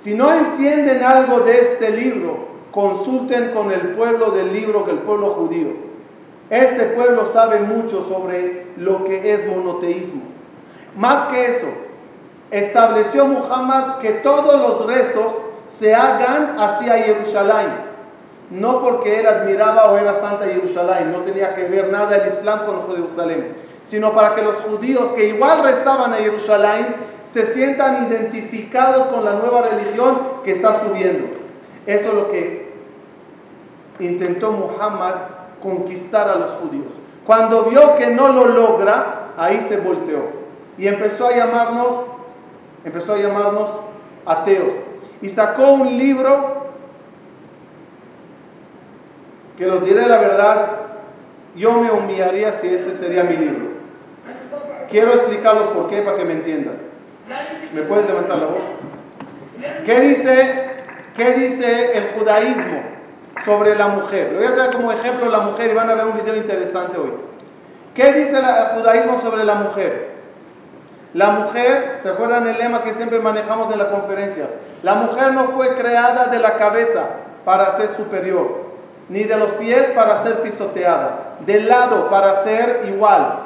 si 0.04 0.14
no 0.16 0.34
entienden 0.34 1.02
algo 1.02 1.40
de 1.40 1.62
este 1.62 1.92
libro, 1.92 2.48
consulten 2.72 3.52
con 3.52 3.72
el 3.72 3.94
pueblo 3.94 4.32
del 4.32 4.52
libro, 4.52 4.84
que 4.84 4.92
el 4.92 5.00
pueblo 5.00 5.30
judío. 5.30 5.70
Ese 6.50 6.84
pueblo 6.88 7.26
sabe 7.26 7.60
mucho 7.62 8.04
sobre 8.04 8.68
lo 8.76 9.06
que 9.06 9.34
es 9.34 9.48
monoteísmo. 9.48 10.24
Más 10.98 11.26
que 11.26 11.46
eso, 11.46 11.68
estableció 12.52 13.26
Muhammad 13.26 14.00
que 14.00 14.12
todos 14.12 14.60
los 14.60 14.86
rezos 14.86 15.34
se 15.68 15.96
hagan 15.96 16.56
hacia 16.60 16.98
Jerusalén. 16.98 17.94
No 18.52 18.84
porque 18.84 19.22
él 19.22 19.26
admiraba 19.26 19.90
o 19.90 19.98
era 19.98 20.14
santa 20.14 20.46
Jerusalén, 20.46 21.14
no 21.14 21.20
tenía 21.20 21.56
que 21.56 21.64
ver 21.64 21.90
nada 21.90 22.18
el 22.18 22.28
Islam 22.28 22.66
con 22.66 22.88
Jerusalén, 22.90 23.56
sino 23.84 24.14
para 24.14 24.36
que 24.36 24.42
los 24.42 24.58
judíos 24.58 25.12
que 25.12 25.28
igual 25.28 25.64
rezaban 25.64 26.14
a 26.14 26.18
Jerusalén 26.18 26.96
se 27.26 27.46
sientan 27.46 28.08
identificados 28.08 29.08
con 29.08 29.24
la 29.24 29.34
nueva 29.34 29.64
religión 29.64 30.20
que 30.44 30.52
está 30.52 30.80
subiendo. 30.80 31.28
Eso 31.86 32.10
es 32.10 32.14
lo 32.14 32.28
que 32.28 32.74
intentó 34.00 34.52
Muhammad 34.52 35.16
conquistar 35.62 36.30
a 36.30 36.36
los 36.36 36.52
judíos. 36.52 36.94
Cuando 37.26 37.64
vio 37.64 37.96
que 37.96 38.08
no 38.08 38.30
lo 38.30 38.48
logra, 38.48 39.30
ahí 39.38 39.62
se 39.62 39.78
volteó 39.78 40.44
y 40.78 40.88
empezó 40.88 41.28
a 41.28 41.36
llamarnos, 41.36 42.06
empezó 42.84 43.14
a 43.14 43.18
llamarnos 43.18 43.70
ateos 44.26 44.74
y 45.22 45.30
sacó 45.30 45.72
un 45.72 45.98
libro 45.98 46.64
que 49.58 49.68
los 49.68 49.86
diré 49.86 50.08
la 50.08 50.18
verdad, 50.18 50.68
yo 51.56 51.72
me 51.74 51.92
humillaría 51.92 52.54
si 52.54 52.68
ese 52.68 52.96
sería 52.96 53.24
mi 53.24 53.38
libro. 53.38 53.68
Quiero 54.90 55.14
explicarlos 55.14 55.70
por 55.70 55.90
qué 55.90 56.02
para 56.02 56.18
que 56.18 56.26
me 56.26 56.34
entiendan. 56.34 56.76
¿Me 57.74 57.82
puedes 57.84 58.06
levantar 58.06 58.38
la 58.38 58.46
voz? 58.48 58.64
¿Qué 59.86 60.00
dice, 60.00 60.70
qué 61.16 61.32
dice 61.34 61.98
el 61.98 62.10
judaísmo 62.10 62.82
sobre 63.46 63.76
la 63.76 63.88
mujer? 63.88 64.32
Le 64.34 64.38
voy 64.40 64.48
a 64.48 64.56
traer 64.56 64.74
como 64.74 64.92
ejemplo 64.92 65.30
la 65.30 65.40
mujer 65.40 65.72
y 65.72 65.74
van 65.74 65.90
a 65.90 65.96
ver 65.96 66.06
un 66.06 66.18
video 66.18 66.36
interesante 66.36 66.98
hoy. 66.98 67.12
¿Qué 67.96 68.12
dice 68.14 68.38
el 68.38 68.80
judaísmo 68.80 69.20
sobre 69.22 69.44
la 69.44 69.56
mujer? 69.56 70.14
La 71.14 71.30
mujer, 71.30 72.00
¿se 72.02 72.10
acuerdan 72.10 72.48
el 72.48 72.58
lema 72.58 72.82
que 72.84 72.94
siempre 72.94 73.20
manejamos 73.20 73.72
en 73.72 73.78
las 73.78 73.88
conferencias? 73.90 74.58
La 74.82 74.96
mujer 74.96 75.32
no 75.34 75.50
fue 75.50 75.76
creada 75.76 76.28
de 76.28 76.40
la 76.40 76.58
cabeza 76.58 77.06
para 77.46 77.70
ser 77.72 77.90
superior, 77.90 78.73
ni 79.10 79.24
de 79.24 79.38
los 79.38 79.52
pies 79.54 79.90
para 79.96 80.18
ser 80.24 80.42
pisoteada, 80.42 81.36
del 81.46 81.68
lado 81.68 82.10
para 82.10 82.36
ser 82.36 82.84
igual, 82.88 83.40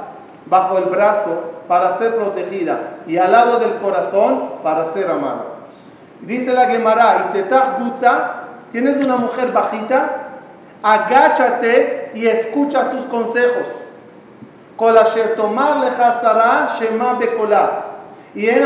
bajo 0.45 0.77
el 0.77 0.85
brazo 0.85 1.53
para 1.67 1.91
ser 1.91 2.15
protegida 2.15 2.79
y 3.05 3.17
al 3.17 3.31
lado 3.31 3.59
del 3.59 3.75
corazón 3.75 4.51
para 4.63 4.85
ser 4.85 5.09
amada. 5.09 5.45
Dice 6.21 6.53
la 6.53 6.67
Gemara, 6.67 7.29
y 7.33 7.37
tienes 8.71 8.97
una 8.97 9.17
mujer 9.17 9.51
bajita, 9.51 10.09
agáchate 10.81 12.11
y 12.13 12.27
escucha 12.27 12.85
sus 12.85 13.05
consejos. 13.05 13.67
Y 18.35 18.49
en 18.49 18.63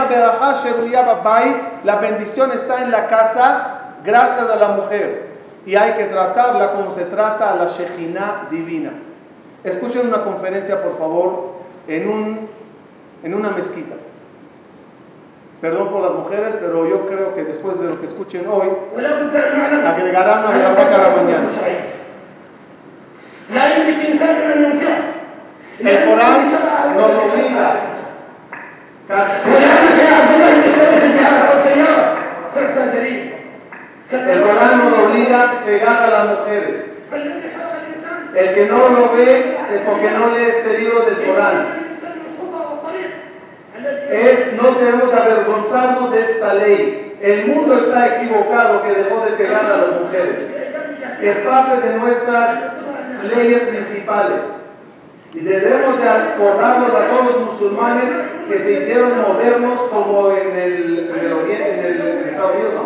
la 1.84 1.96
bendición 1.96 2.52
está 2.52 2.84
en 2.84 2.92
la 2.92 3.08
casa 3.08 3.78
gracias 4.04 4.50
a 4.50 4.56
la 4.58 4.68
mujer 4.70 5.31
y 5.66 5.76
hay 5.76 5.94
que 5.94 6.06
tratarla 6.06 6.72
como 6.72 6.92
se 6.92 7.06
trata 7.06 7.52
a 7.52 7.56
la 7.56 7.66
Shejina 7.66 8.48
divina. 8.50 8.92
Escuchen 9.64 10.08
una 10.08 10.24
conferencia, 10.24 10.82
por 10.82 10.98
favor, 10.98 11.52
en, 11.88 12.10
un, 12.10 12.50
en 13.24 13.34
una 13.34 13.50
mezquita. 13.52 13.96
Perdón 15.62 15.90
por 15.90 16.02
las 16.02 16.14
mujeres, 16.14 16.56
pero 16.60 16.90
yo 16.90 17.06
creo 17.06 17.36
que 17.36 17.44
después 17.44 17.80
de 17.80 17.88
lo 17.88 18.00
que 18.00 18.08
escuchen 18.08 18.48
hoy, 18.50 18.68
agregarán 19.86 20.46
a 20.46 20.58
la 20.58 20.70
vaca 20.70 20.98
la 20.98 21.10
mañana. 21.16 21.48
El 25.80 26.06
Corán 26.06 26.52
nos 26.96 27.12
obliga 27.12 27.51
que 38.62 38.68
no 38.68 38.90
lo 38.90 39.14
ve 39.14 39.58
es 39.74 39.82
porque 39.82 40.12
no 40.12 40.36
lee 40.36 40.46
este 40.50 40.78
libro 40.78 41.02
del 41.02 41.26
Corán. 41.26 41.82
Es 44.12 44.54
no 44.54 44.72
debemos 44.74 45.12
avergonzarnos 45.12 46.12
de 46.12 46.22
esta 46.22 46.54
ley. 46.54 47.18
El 47.22 47.48
mundo 47.48 47.76
está 47.76 48.18
equivocado 48.18 48.84
que 48.84 48.92
dejó 48.92 49.26
de 49.26 49.32
pegar 49.32 49.66
a 49.66 49.78
las 49.78 50.02
mujeres. 50.02 50.42
Es 51.22 51.38
parte 51.38 51.88
de 51.88 51.98
nuestras 51.98 52.50
leyes 53.36 53.62
principales. 53.64 54.42
Y 55.34 55.40
debemos 55.40 56.00
de 56.00 56.10
acordarnos 56.10 56.92
a 56.92 57.08
todos 57.08 57.26
los 57.32 57.52
musulmanes 57.52 58.12
que 58.48 58.60
se 58.60 58.74
hicieron 58.74 59.22
modernos 59.22 59.80
como 59.90 60.32
en 60.32 60.56
el, 60.56 61.34
Oriente, 61.34 61.74
en, 61.74 61.86
el, 61.86 62.02
en 62.02 62.30
Estados 62.30 62.56
Unidos, 62.56 62.74
¿no? 62.76 62.82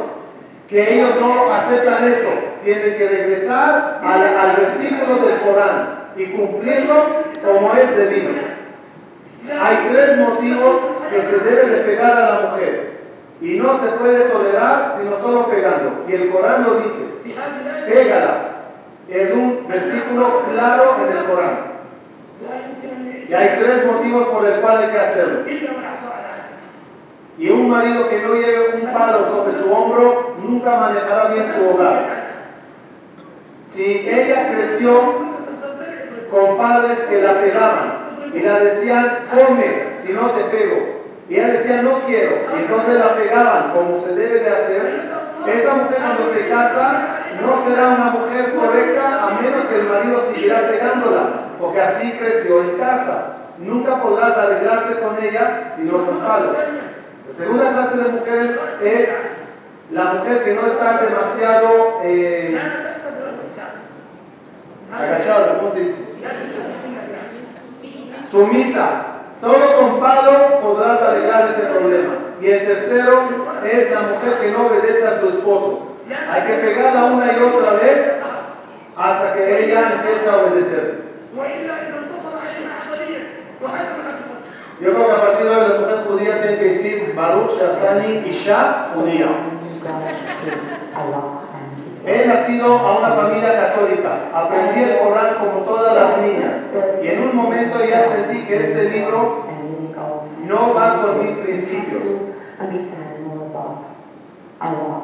Que 0.69 0.93
ellos 0.93 1.09
no 1.19 1.51
aceptan 1.51 2.07
eso 2.07 2.54
tiene 2.65 2.95
que 2.97 3.07
regresar 3.07 4.01
al, 4.03 4.37
al 4.37 4.55
versículo 4.57 5.25
del 5.25 5.39
Corán 5.39 6.09
y 6.17 6.25
cumplirlo 6.25 6.95
como 7.45 7.73
es 7.75 7.95
debido. 7.95 8.31
Hay 9.61 9.87
tres 9.91 10.17
motivos 10.17 10.75
que 11.09 11.21
se 11.21 11.37
debe 11.37 11.67
de 11.67 11.77
pegar 11.83 12.17
a 12.17 12.33
la 12.33 12.49
mujer 12.49 12.95
y 13.39 13.59
no 13.59 13.79
se 13.79 13.87
puede 13.89 14.25
tolerar 14.25 14.95
sino 14.99 15.17
solo 15.19 15.47
pegando. 15.47 16.05
Y 16.09 16.13
el 16.13 16.29
Corán 16.29 16.63
lo 16.63 16.75
dice, 16.75 17.05
pégala. 17.87 18.51
Es 19.07 19.31
un 19.31 19.67
versículo 19.67 20.43
claro 20.51 20.97
en 21.05 21.17
el 21.17 21.23
Corán. 21.25 21.75
Y 23.29 23.33
hay 23.33 23.59
tres 23.59 23.85
motivos 23.85 24.27
por 24.29 24.47
el 24.47 24.59
cual 24.61 24.77
hay 24.77 24.89
que 24.89 24.99
hacerlo. 24.99 25.41
Y 27.37 27.49
un 27.49 27.69
marido 27.69 28.09
que 28.09 28.21
no 28.21 28.33
lleve 28.33 28.81
un 28.81 28.93
palo 28.93 29.27
sobre 29.27 29.53
su 29.53 29.71
hombro 29.71 30.35
nunca 30.41 30.79
manejará 30.79 31.27
bien 31.27 31.45
su 31.53 31.69
hogar. 31.69 32.24
Si 33.67 34.07
ella 34.07 34.53
creció 34.53 35.35
con 36.29 36.57
padres 36.57 36.99
que 37.09 37.21
la 37.21 37.39
pegaban 37.39 38.31
y 38.33 38.39
la 38.39 38.59
decían, 38.59 39.25
come, 39.33 39.95
si 39.97 40.13
no 40.13 40.31
te 40.31 40.43
pego, 40.45 40.95
y 41.27 41.35
ella 41.35 41.47
decía, 41.47 41.81
no 41.81 42.01
quiero, 42.05 42.35
y 42.55 42.59
entonces 42.61 42.99
la 42.99 43.15
pegaban 43.15 43.71
como 43.71 43.99
se 43.99 44.15
debe 44.15 44.39
de 44.39 44.49
hacer, 44.49 45.01
esa 45.47 45.73
mujer 45.75 45.97
cuando 45.97 46.33
se 46.33 46.47
casa 46.49 47.15
no 47.41 47.67
será 47.67 47.87
una 47.89 48.11
mujer 48.11 48.55
correcta 48.55 49.27
a 49.27 49.41
menos 49.41 49.65
que 49.65 49.79
el 49.79 49.87
marido 49.87 50.21
siguiera 50.33 50.67
pegándola, 50.67 51.51
porque 51.59 51.81
así 51.81 52.11
creció 52.13 52.61
en 52.61 52.77
casa. 52.77 53.33
Nunca 53.57 54.01
podrás 54.01 54.37
arreglarte 54.37 54.99
con 54.99 55.23
ella 55.23 55.71
sino 55.75 56.05
con 56.05 56.19
palos. 56.19 56.57
La 57.27 57.33
segunda 57.33 57.71
clase 57.71 57.97
de 57.97 58.09
mujeres 58.09 58.51
es 58.83 59.09
la 59.91 60.13
mujer 60.13 60.43
que 60.43 60.53
no 60.53 60.67
está 60.67 61.01
demasiado 61.01 61.99
eh, 62.03 62.57
Agachado, 64.97 65.57
¿cómo 65.59 65.71
se 65.71 65.79
dice? 65.81 66.05
Sumisa. 68.31 69.05
Solo 69.39 69.77
con 69.77 69.99
palo 69.99 70.61
podrás 70.61 71.01
alegar 71.01 71.49
ese 71.49 71.61
problema. 71.63 72.13
Y 72.41 72.47
el 72.47 72.65
tercero 72.65 73.23
es 73.65 73.91
la 73.91 74.01
mujer 74.01 74.39
que 74.39 74.51
no 74.51 74.67
obedece 74.67 75.05
a 75.05 75.19
su 75.19 75.29
esposo. 75.29 75.97
Hay 76.31 76.41
que 76.43 76.53
pegarla 76.53 77.05
una 77.05 77.25
y 77.25 77.41
otra 77.41 77.73
vez 77.73 78.15
hasta 78.95 79.33
que 79.33 79.65
ella 79.65 79.93
empiece 79.95 80.29
a 80.29 80.37
obedecer. 80.37 81.03
Yo 84.81 84.93
creo 84.93 85.07
que 85.07 85.13
a 85.13 85.21
partir 85.21 85.45
de 85.45 85.53
ahora 85.53 85.67
las 85.67 85.79
mujeres 85.79 86.01
judías 86.07 86.41
tienen 86.41 86.59
que 86.59 86.65
decir 86.65 87.13
Baruch 87.15 87.51
Shazani 87.59 88.29
Isha 88.29 88.85
Judía. 88.93 89.27
He 91.87 92.25
nacido 92.25 92.77
a 92.77 92.97
una 92.97 93.09
familia 93.09 93.59
católica, 93.59 94.29
aprendí 94.33 94.81
el 94.81 94.97
Corán 94.99 95.35
como 95.35 95.65
todas 95.65 95.95
las 95.95 96.17
niñas 96.17 96.53
y 97.03 97.07
en 97.07 97.29
un 97.29 97.35
momento 97.35 97.77
ya 97.85 98.09
sentí 98.09 98.43
que 98.45 98.55
este 98.55 98.89
libro 98.89 99.45
no 100.47 100.73
va 100.73 101.01
con 101.01 101.23
mis 101.23 101.35
principios. 101.37 102.01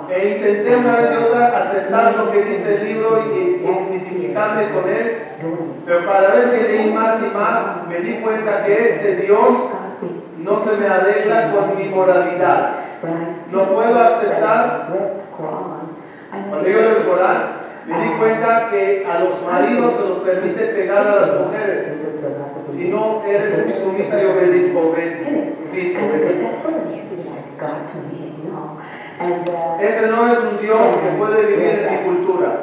E 0.10 0.30
intenté 0.38 0.76
una 0.76 0.96
vez 0.96 1.10
y 1.12 1.24
otra 1.24 1.58
aceptar 1.60 2.16
lo 2.16 2.32
que 2.32 2.44
dice 2.46 2.78
el 2.78 2.84
libro 2.86 3.24
y 3.26 3.64
identificarme 3.64 4.72
con 4.72 4.90
él, 4.90 5.22
pero 5.86 6.06
cada 6.06 6.32
vez 6.36 6.50
que 6.50 6.68
leí 6.68 6.92
más 6.92 7.20
y 7.22 7.36
más 7.38 7.88
me 7.88 8.00
di 8.00 8.22
cuenta 8.22 8.66
que 8.66 8.74
este 8.74 9.16
Dios 9.18 9.70
no 10.38 10.60
se 10.64 10.78
me 10.80 10.88
arregla 10.88 11.52
con 11.52 11.78
mi 11.78 11.86
moralidad. 11.90 12.76
No 13.52 13.64
puedo 13.66 14.00
aceptar 14.00 14.90
Cuando 16.32 16.68
yo 16.68 16.82
leo 16.82 16.98
el 16.98 17.04
Corán, 17.04 17.62
me 17.86 18.04
di 18.04 18.10
cuenta 18.18 18.70
que 18.70 19.06
a 19.06 19.20
los 19.20 19.42
maridos 19.44 19.94
se 19.98 20.08
los 20.08 20.20
permite 20.20 20.66
pegar 20.66 21.08
a 21.08 21.16
las 21.16 21.40
mujeres. 21.42 21.98
Si 22.72 22.88
no 22.88 23.22
eres 23.28 23.76
sumisa 23.84 24.22
y 24.22 24.26
obedece. 24.26 24.72
Ese 29.80 30.08
no 30.08 30.32
es 30.32 30.40
un 30.40 30.60
Dios 30.60 30.82
que 31.04 31.18
puede 31.18 31.46
vivir 31.46 31.88
en 31.88 31.92
mi 31.92 32.04
cultura. 32.06 32.62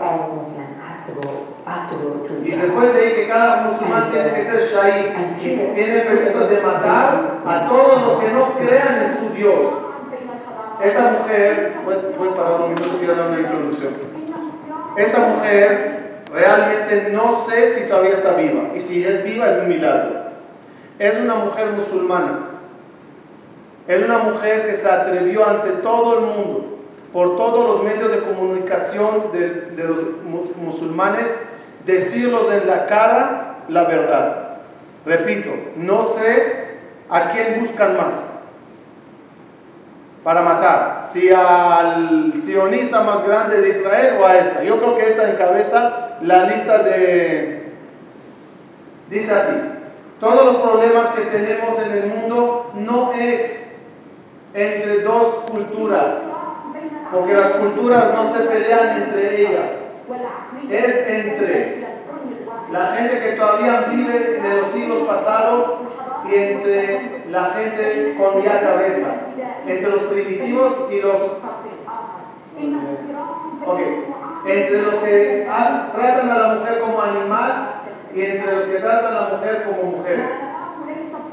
Y 2.43 2.51
después 2.51 2.95
leí 2.95 3.15
que 3.15 3.29
cada 3.29 3.63
musulmán 3.63 4.11
tiene 4.11 4.33
que 4.33 4.45
ser 4.45 4.63
shahid 4.63 5.35
tiene 5.75 6.01
permiso 6.01 6.47
de 6.47 6.61
matar 6.61 7.41
a 7.47 7.69
todos 7.69 8.03
los 8.03 8.19
que 8.21 8.33
no 8.33 8.55
crean 8.55 9.03
en 9.05 9.19
su 9.19 9.35
Dios. 9.35 9.88
Esta 10.83 11.11
mujer, 11.11 11.73
pues, 11.85 11.99
puedes 12.17 12.35
parar 12.35 12.61
un 12.61 12.75
minuto, 12.75 12.99
quiero 12.99 13.17
dar 13.17 13.29
una 13.31 13.41
introducción. 13.41 13.93
Esta 14.97 15.19
mujer 15.21 16.23
realmente 16.33 17.11
no 17.13 17.45
sé 17.47 17.75
si 17.75 17.89
todavía 17.89 18.13
está 18.13 18.33
viva. 18.33 18.71
Y 18.75 18.81
si 18.81 19.05
es 19.05 19.25
viva 19.25 19.49
es 19.51 19.63
un 19.63 19.69
milagro. 19.69 20.19
Es 20.99 21.17
una 21.19 21.35
mujer 21.37 21.69
musulmana. 21.77 22.39
Es 23.87 24.05
una 24.05 24.19
mujer 24.19 24.67
que 24.67 24.75
se 24.75 24.89
atrevió 24.89 25.47
ante 25.49 25.71
todo 25.83 26.19
el 26.19 26.21
mundo, 26.27 26.79
por 27.13 27.37
todos 27.37 27.67
los 27.69 27.85
medios 27.85 28.11
de 28.11 28.19
comunicación 28.21 29.33
de, 29.33 29.49
de 29.75 29.85
los 29.85 29.99
mu- 30.25 30.53
musulmanes, 30.63 31.29
decirlos 31.87 32.53
en 32.53 32.67
la 32.69 32.87
cara 32.87 33.57
la 33.69 33.85
verdad. 33.85 34.59
Repito, 35.07 35.51
no 35.77 36.09
sé 36.11 36.77
a 37.09 37.31
quién 37.31 37.61
buscan 37.61 37.97
más 37.97 38.15
para 40.25 40.43
matar, 40.43 41.01
si 41.11 41.31
al 41.31 42.33
sionista 42.45 43.03
más 43.03 43.27
grande 43.27 43.61
de 43.61 43.69
Israel 43.71 44.19
o 44.21 44.27
a 44.27 44.37
esta. 44.37 44.63
Yo 44.63 44.79
creo 44.79 44.97
que 44.97 45.11
esta 45.11 45.31
encabeza 45.31 46.19
la 46.23 46.45
lista 46.45 46.79
de... 46.79 47.73
Dice 49.09 49.33
así, 49.33 49.55
todos 50.21 50.45
los 50.45 50.57
problemas 50.57 51.11
que 51.11 51.23
tenemos 51.23 51.79
en 51.87 51.93
el 51.93 52.07
mundo 52.07 52.73
no 52.75 53.13
es 53.13 53.71
entre 54.53 55.01
dos 55.03 55.35
culturas, 55.51 56.15
porque 57.13 57.35
las 57.35 57.51
culturas 57.53 58.13
no 58.15 58.35
se 58.35 58.41
pelean 58.41 59.03
entre 59.03 59.41
ellas, 59.41 59.71
es 60.69 61.09
entre 61.09 61.87
la 62.71 62.87
gente 62.89 63.21
que 63.21 63.33
todavía 63.33 63.87
vive 63.91 64.41
de 64.43 64.61
los 64.61 64.73
siglos 64.73 65.07
pasados 65.07 65.73
y 66.31 66.35
entre 66.35 67.18
la 67.31 67.45
gente 67.51 68.17
con 68.19 68.43
ya 68.43 68.61
cabeza, 68.61 69.15
entre 69.67 69.91
los 69.91 70.03
primitivos 70.05 70.73
y 70.91 71.01
los... 71.01 71.23
Okay. 73.67 74.15
Entre 74.47 74.83
los 74.83 74.95
que 74.97 75.47
tratan 75.95 76.31
a 76.31 76.39
la 76.39 76.55
mujer 76.55 76.81
como 76.81 77.03
animal 77.03 77.83
y 78.15 78.23
entre 78.23 78.57
los 78.57 78.65
que 78.65 78.77
tratan 78.77 79.17
a 79.17 79.21
la 79.21 79.29
mujer 79.37 79.65
como 79.65 79.97
mujer. 79.99 80.25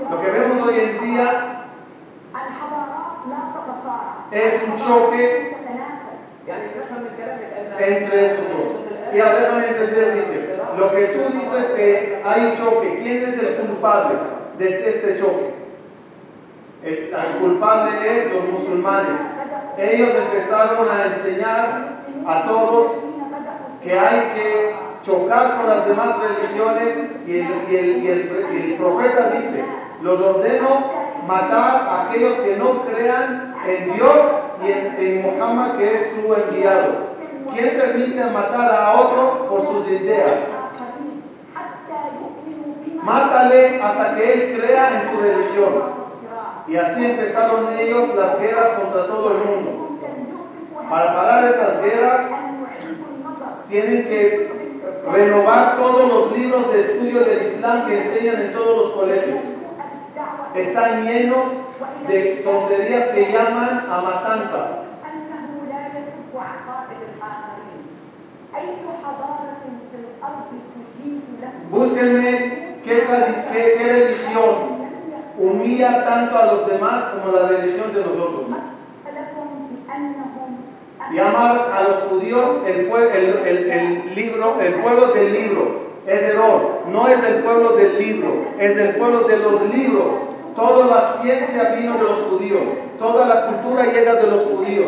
Lo 0.10 0.22
que 0.22 0.32
vemos 0.32 0.68
hoy 0.68 0.80
en 0.80 1.02
día 1.02 1.66
es 4.32 4.64
un 4.68 4.78
choque 4.78 5.56
entre 7.80 8.26
esos 8.26 8.46
dos. 8.50 8.86
Y 9.14 9.20
ahora 9.20 9.40
déjame 9.40 9.68
entender, 9.70 10.14
dice, 10.16 10.60
lo 10.78 10.92
que 10.92 11.06
tú 11.06 11.38
dices 11.38 11.66
que 11.76 12.22
hay 12.24 12.46
un 12.46 12.58
choque, 12.58 13.00
¿quién 13.02 13.24
es 13.30 13.40
el 13.40 13.56
culpable 13.56 14.16
de 14.58 14.90
este 14.90 15.20
choque? 15.20 15.65
El, 16.86 17.10
culpable 17.40 17.92
es 18.20 18.32
los 18.32 18.44
musulmanes. 18.52 19.20
Ellos 19.78 20.10
empezaron 20.16 20.88
a 20.90 21.06
enseñar 21.08 21.96
a 22.28 22.44
todos 22.44 22.88
que 23.82 23.98
hay 23.98 24.20
que 24.36 24.76
chocar 25.04 25.58
con 25.58 25.68
las 25.70 25.88
demás 25.88 26.16
religiones 26.20 26.98
y 27.28 27.40
el, 27.40 27.48
y 27.70 27.76
el- 27.76 28.04
y 28.04 28.08
el- 28.08 28.48
y 28.54 28.72
el 28.72 28.74
profeta 28.78 29.32
dice, 29.32 29.64
los 30.02 30.20
ordeno 30.22 30.92
matar 31.28 31.88
a 31.88 32.06
aquellos 32.08 32.36
que 32.38 32.56
no 32.56 32.82
crean 32.86 33.56
en 33.68 33.94
Dios 33.94 34.16
y 34.66 34.72
en, 34.72 34.96
en 35.00 35.22
Muhammad 35.24 35.78
que 35.78 35.96
es 35.96 36.12
su 36.12 36.34
enviado. 36.34 37.16
¿Quién 37.52 37.78
permite 37.80 38.24
matar 38.26 38.72
a 38.72 38.94
otro 38.94 39.48
por 39.50 39.62
sus 39.62 39.88
ideas? 39.90 40.40
Mátale 43.04 43.82
hasta 43.82 44.16
que 44.16 44.34
él 44.34 44.60
crea 44.60 45.02
en 45.02 45.12
tu 45.12 45.22
religión. 45.22 46.05
Y 46.68 46.78
así 46.78 47.06
empezaron 47.06 47.74
ellos 47.78 48.16
las 48.16 48.40
guerras 48.40 48.70
contra 48.80 49.06
todo 49.08 49.32
el 49.32 49.38
mundo. 49.46 50.00
Para 50.90 51.16
parar 51.16 51.46
esas 51.46 51.82
guerras, 51.82 52.28
tienen 53.70 54.04
que 54.06 54.52
renovar 55.12 55.78
todos 55.78 56.12
los 56.12 56.38
libros 56.38 56.74
de 56.74 56.82
estudio 56.82 57.20
del 57.22 57.44
Islam 57.44 57.88
que 57.88 58.02
enseñan 58.02 58.42
en 58.42 58.54
todos 58.54 58.78
los 58.78 58.94
colegios. 58.94 59.44
Están 60.56 61.06
llenos 61.06 61.46
de 62.08 62.42
tonterías 62.44 63.10
que 63.10 63.32
llaman 63.32 63.86
a 63.90 64.02
matanza. 64.02 64.82
Búsquenme 71.70 72.78
qué, 72.84 73.08
qué 73.52 73.78
religión 73.78 74.75
unía 75.38 76.06
tanto 76.06 76.38
a 76.38 76.46
los 76.46 76.68
demás 76.68 77.06
como 77.06 77.36
a 77.36 77.42
la 77.42 77.48
religión 77.50 77.94
de 77.94 78.02
nosotros. 78.02 78.48
Llamar 81.14 81.72
a 81.72 81.84
los 81.84 81.98
judíos 82.10 82.46
el, 82.66 82.90
el, 82.92 83.48
el, 83.48 83.72
el, 83.72 84.16
libro, 84.16 84.60
el 84.60 84.74
pueblo 84.76 85.08
del 85.08 85.34
libro. 85.34 85.86
Es 86.08 86.22
error. 86.22 86.84
No 86.92 87.08
es 87.08 87.24
el 87.24 87.36
pueblo 87.44 87.76
del 87.76 88.00
libro, 88.00 88.46
es 88.60 88.78
el 88.78 88.96
pueblo 88.96 89.22
de 89.22 89.38
los 89.38 89.62
libros. 89.74 90.14
Toda 90.56 90.86
la 90.86 91.22
ciencia 91.22 91.76
vino 91.76 91.98
de 91.98 92.04
los 92.04 92.20
judíos. 92.30 92.62
Toda 92.98 93.26
la 93.28 93.48
cultura 93.48 93.86
llega 93.86 94.16
de 94.16 94.28
los 94.28 94.44
judíos. 94.44 94.88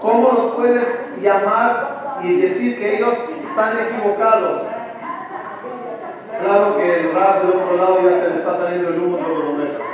¿Cómo 0.00 0.32
los 0.32 0.54
puedes 0.54 0.86
llamar 1.22 2.18
y 2.22 2.36
decir 2.36 2.78
que 2.78 2.96
ellos 2.96 3.14
están 3.48 3.78
equivocados? 3.78 4.71
claro 6.42 6.76
que 6.76 7.00
el 7.00 7.14
rap 7.14 7.42
del 7.42 7.56
otro 7.56 7.76
lado 7.76 7.98
ya 8.02 8.20
se 8.20 8.28
le 8.30 8.36
está 8.36 8.56
saliendo 8.56 8.88
el 8.88 9.00
humo 9.00 9.18
por 9.18 9.28
los 9.28 9.54
ovejas. 9.54 9.86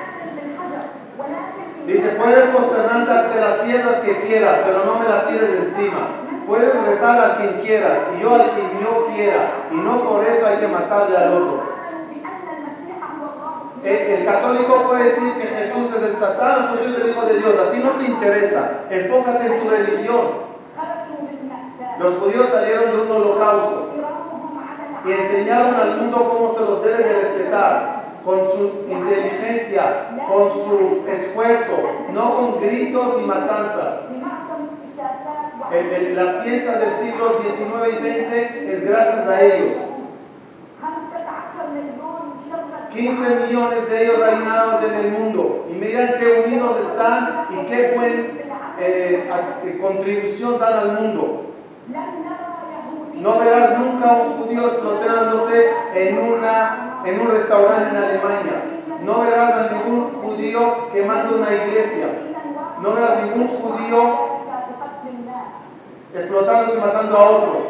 Dice, 1.87 2.08
puedes 2.20 2.44
consternarte 2.50 3.12
ante 3.12 3.40
las 3.40 3.54
piedras 3.61 4.00
que 4.00 4.20
quieras, 4.22 4.58
pero 4.64 4.84
no 4.84 4.98
me 4.98 5.08
las 5.08 5.26
tires 5.26 5.52
de 5.52 5.58
encima. 5.58 6.08
Puedes 6.46 6.84
rezar 6.84 7.20
al 7.20 7.37
quien 7.37 7.61
quieras 7.62 7.98
y 8.16 8.22
yo 8.22 8.34
al 8.34 8.50
quien 8.52 8.80
yo 8.80 9.06
quiera, 9.14 9.68
y 9.70 9.76
no 9.76 10.02
por 10.02 10.24
eso 10.24 10.46
hay 10.46 10.56
que 10.56 10.68
matarle 10.68 11.16
al 11.16 11.32
otro. 11.32 11.78
El, 13.84 13.96
el, 13.96 14.24
católico 14.24 14.82
puede 14.88 15.04
decir 15.04 15.32
que 15.34 15.46
Jesús 15.46 15.94
es 15.96 16.02
el 16.02 16.16
Satán, 16.16 16.76
Jesús 16.76 16.96
es 16.96 17.04
el 17.04 17.11
Hijo 17.11 17.26
de 17.26 17.38
Dios. 17.38 17.54
A 17.58 17.70
ti 17.70 17.78
no 17.78 17.90
te 17.92 18.04
interesa. 18.04 18.70
Enfócate 18.90 19.46
en 19.46 19.61
tu 19.61 19.70
religión. 19.70 20.48
Los 21.98 22.14
judíos 22.14 22.48
salieron 22.52 22.90
de 22.90 23.02
un 23.02 23.11
holocausto 23.11 23.97
y 25.06 25.12
enseñaron 25.12 25.74
al 25.74 26.00
mundo 26.00 26.30
cómo 26.30 26.54
se 26.54 26.61
los 26.61 26.84
debe 26.84 27.04
de 27.04 27.20
respetar, 27.20 27.98
con 28.24 28.40
su 28.50 28.84
inteligencia, 28.90 30.11
con 30.28 30.52
su 30.52 31.04
esfuerzo, 31.08 31.76
no 32.12 32.34
con 32.34 32.61
gritos 32.61 33.16
y 33.22 33.26
matanzas. 33.26 34.04
El, 35.72 35.87
el, 35.87 36.16
la 36.16 36.42
ciencia 36.42 36.72
del 36.78 36.94
siglo 36.94 37.40
XIX 37.40 37.88
y 37.88 37.96
XX 37.96 38.72
es 38.72 38.84
gracias 38.84 39.28
a 39.28 39.42
ellos. 39.42 39.76
15 42.92 43.46
millones 43.46 43.90
de 43.90 44.04
ellos 44.04 44.18
reinados 44.18 44.84
en 44.84 44.94
el 44.94 45.12
mundo. 45.12 45.66
Y 45.70 45.74
miren 45.74 46.14
qué 46.18 46.44
unidos 46.46 46.76
están 46.88 47.46
y 47.50 47.66
qué 47.66 47.92
buena 47.94 48.38
eh, 48.80 49.30
eh, 49.64 49.78
contribución 49.80 50.58
dan 50.58 50.78
al 50.78 51.00
mundo. 51.00 51.44
No 53.14 53.38
verás 53.40 53.78
nunca 53.78 54.22
un 54.22 54.47
en, 55.98 56.18
una, 56.18 57.00
en 57.04 57.20
un 57.20 57.30
restaurante 57.30 57.90
en 57.90 57.96
Alemania. 57.96 58.62
No 59.04 59.20
verás 59.20 59.54
a 59.54 59.70
ningún 59.72 60.12
judío 60.22 60.88
quemando 60.92 61.37
una 61.37 61.52
iglesia. 61.52 62.06
No 62.80 62.92
verás 62.92 63.24
ningún 63.24 63.48
judío 63.48 63.98
explotándose 66.14 66.78
y 66.78 66.80
matando 66.80 67.16
a 67.16 67.30
otros. 67.30 67.64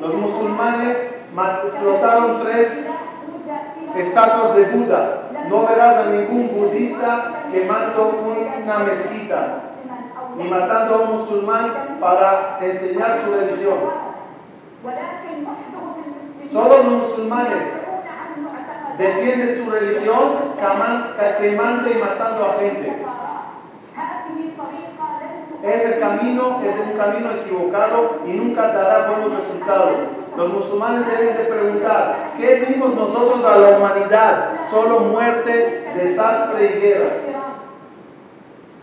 Los 0.00 0.14
musulmanes 0.14 0.96
ma- 1.34 1.60
explotaron 1.64 2.42
tres 2.42 2.86
estatuas 3.96 4.56
de 4.56 4.64
Buda. 4.66 5.16
No 5.48 5.66
verás 5.66 6.06
a 6.06 6.10
ningún 6.10 6.50
budista 6.56 7.32
quemando 7.52 8.20
una 8.64 8.78
mezquita 8.80 9.62
ni 10.36 10.44
matando 10.48 10.94
a 10.94 10.98
un 10.98 11.18
musulmán 11.18 11.98
para 12.00 12.58
enseñar 12.60 13.16
su 13.18 13.32
religión. 13.32 13.78
Solo 16.52 16.82
los 16.82 17.08
musulmanes 17.08 17.64
defienden 18.98 19.64
su 19.64 19.70
religión 19.70 20.54
quemando 21.40 21.90
y 21.90 21.94
matando 21.94 22.44
a 22.44 22.54
gente. 22.60 22.92
Ese 25.62 26.00
camino 26.00 26.60
es 26.64 26.74
un 26.80 26.98
camino 26.98 27.30
equivocado 27.32 28.20
y 28.26 28.32
nunca 28.32 28.68
dará 28.72 29.10
buenos 29.10 29.36
resultados. 29.36 29.98
Los 30.36 30.52
musulmanes 30.52 31.06
deben 31.06 31.36
de 31.36 31.44
preguntar, 31.44 32.32
¿qué 32.38 32.66
dimos 32.66 32.94
nosotros 32.94 33.44
a 33.44 33.58
la 33.58 33.76
humanidad? 33.76 34.60
Solo 34.70 35.00
muerte, 35.00 35.92
desastre 35.94 36.76
y 36.76 36.80
guerras. 36.80 37.14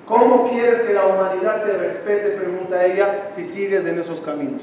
¿Cómo 0.07 0.49
quieres 0.49 0.81
que 0.81 0.93
la 0.93 1.05
humanidad 1.05 1.63
te 1.63 1.73
respete? 1.73 2.37
Pregunta 2.37 2.85
ella, 2.85 3.25
si 3.27 3.43
sigues 3.43 3.85
en 3.85 3.99
esos 3.99 4.21
caminos. 4.21 4.61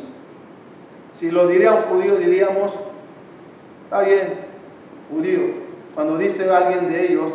Si 1.14 1.30
lo 1.30 1.46
diría 1.46 1.72
un 1.72 1.82
judío, 1.82 2.16
diríamos, 2.16 2.72
está 3.84 4.00
bien, 4.00 4.40
judío. 5.10 5.40
Cuando 5.94 6.18
dice 6.18 6.50
alguien 6.50 6.90
de 6.90 7.12
ellos, 7.12 7.32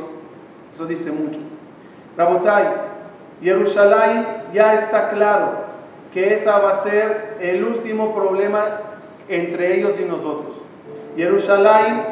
eso 0.73 0.85
dice 0.85 1.11
mucho. 1.11 1.39
Rabotai, 2.17 2.65
Jerusalén 3.41 4.25
ya 4.53 4.73
está 4.73 5.09
claro 5.09 5.69
que 6.13 6.33
esa 6.33 6.59
va 6.59 6.71
a 6.71 6.83
ser 6.83 7.37
el 7.39 7.63
último 7.63 8.13
problema 8.13 8.65
entre 9.29 9.77
ellos 9.77 9.95
y 9.99 10.05
nosotros. 10.05 10.57
Jerusalén, 11.15 12.03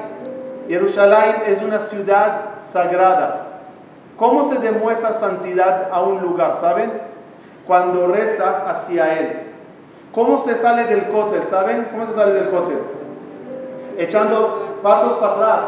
Jerusalén 0.70 1.36
es 1.48 1.62
una 1.62 1.80
ciudad 1.80 2.64
sagrada. 2.64 3.48
¿Cómo 4.18 4.52
se 4.52 4.60
demuestra 4.60 5.14
santidad 5.14 5.90
a 5.92 6.02
un 6.02 6.22
lugar? 6.22 6.56
¿Saben? 6.56 6.92
Cuando 7.66 8.08
rezas 8.08 8.64
hacia 8.68 9.20
él. 9.20 9.44
¿Cómo 10.14 10.40
se 10.40 10.56
sale 10.56 10.86
del 10.86 11.08
cótel? 11.08 11.44
¿Saben? 11.44 11.88
¿Cómo 11.92 12.06
se 12.08 12.14
sale 12.14 12.34
del 12.34 12.50
cótel? 12.50 12.78
Echando 13.98 14.80
pasos 14.84 15.18
para 15.18 15.34
atrás, 15.34 15.62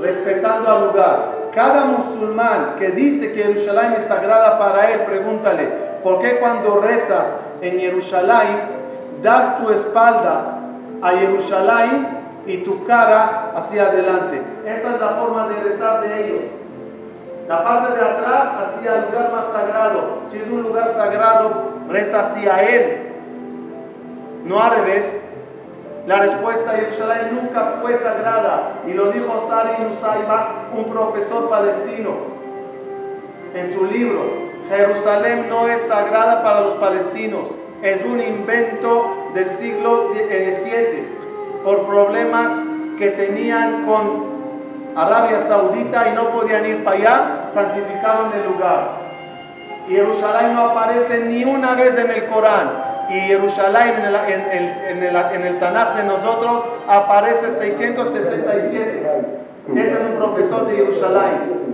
respetando 0.00 0.70
al 0.70 0.86
lugar. 0.86 1.36
Cada 1.52 1.86
musulmán 1.86 2.74
que 2.78 2.90
dice 2.90 3.32
que 3.32 3.42
Jerusalén 3.42 3.94
es 3.96 4.04
sagrada 4.04 4.58
para 4.58 4.90
él, 4.90 5.00
pregúntale, 5.00 5.68
¿por 6.02 6.20
qué 6.20 6.38
cuando 6.38 6.80
rezas 6.80 7.34
en 7.62 7.80
Jerusalén 7.80 8.76
das 9.22 9.58
tu 9.58 9.70
espalda 9.70 10.58
a 11.02 11.10
Jerusalén 11.10 12.08
y 12.46 12.58
tu 12.58 12.84
cara 12.84 13.52
hacia 13.56 13.86
adelante? 13.86 14.42
Esa 14.64 14.94
es 14.94 15.00
la 15.00 15.08
forma 15.10 15.48
de 15.48 15.62
rezar 15.62 16.02
de 16.02 16.24
ellos. 16.24 16.44
La 17.48 17.64
parte 17.64 17.94
de 17.94 18.00
atrás 18.00 18.48
hacia 18.64 18.96
el 18.96 19.04
lugar 19.06 19.32
más 19.32 19.46
sagrado. 19.46 20.18
Si 20.30 20.36
es 20.36 20.46
un 20.48 20.62
lugar 20.62 20.90
sagrado, 20.92 21.70
reza 21.88 22.20
hacia 22.20 22.62
él. 22.62 23.12
No 24.44 24.60
al 24.62 24.70
revés. 24.76 25.25
La 26.06 26.20
respuesta 26.20 26.72
de 26.72 26.82
Jerusalén 26.82 27.34
nunca 27.34 27.78
fue 27.82 27.96
sagrada. 27.96 28.80
Y 28.86 28.92
lo 28.92 29.10
dijo 29.10 29.48
Sali 29.48 29.82
Nusayba, 29.82 30.68
un 30.72 30.84
profesor 30.84 31.50
palestino, 31.50 32.10
en 33.52 33.74
su 33.74 33.86
libro. 33.86 34.46
Jerusalén 34.68 35.48
no 35.48 35.66
es 35.66 35.82
sagrada 35.82 36.44
para 36.44 36.60
los 36.60 36.74
palestinos. 36.76 37.48
Es 37.82 38.04
un 38.04 38.20
invento 38.20 39.30
del 39.34 39.50
siglo 39.50 40.10
VII 40.12 41.08
por 41.64 41.86
problemas 41.86 42.52
que 42.98 43.10
tenían 43.10 43.84
con 43.84 44.36
Arabia 44.94 45.40
Saudita 45.48 46.08
y 46.08 46.14
no 46.14 46.30
podían 46.30 46.64
ir 46.66 46.84
para 46.84 46.96
allá, 46.96 47.48
santificaron 47.52 48.32
el 48.32 48.52
lugar. 48.52 49.06
Y 49.88 49.94
Jerusalén 49.94 50.54
no 50.54 50.70
aparece 50.70 51.24
ni 51.24 51.44
una 51.44 51.74
vez 51.74 51.98
en 51.98 52.10
el 52.10 52.26
Corán. 52.26 52.85
Y 53.08 53.20
Jerusalén 53.20 53.94
en 53.98 54.04
el, 54.04 54.14
en 54.14 54.40
el, 54.50 54.68
en 54.88 55.02
el, 55.04 55.16
en 55.16 55.46
el 55.46 55.58
Tanaj 55.58 55.96
de 55.96 56.04
nosotros 56.04 56.64
aparece 56.88 57.52
667. 57.52 59.06
Este 59.74 59.92
es 59.92 60.00
un 60.10 60.16
profesor 60.16 60.66
de 60.66 60.76
Jerusalén. 60.76 61.66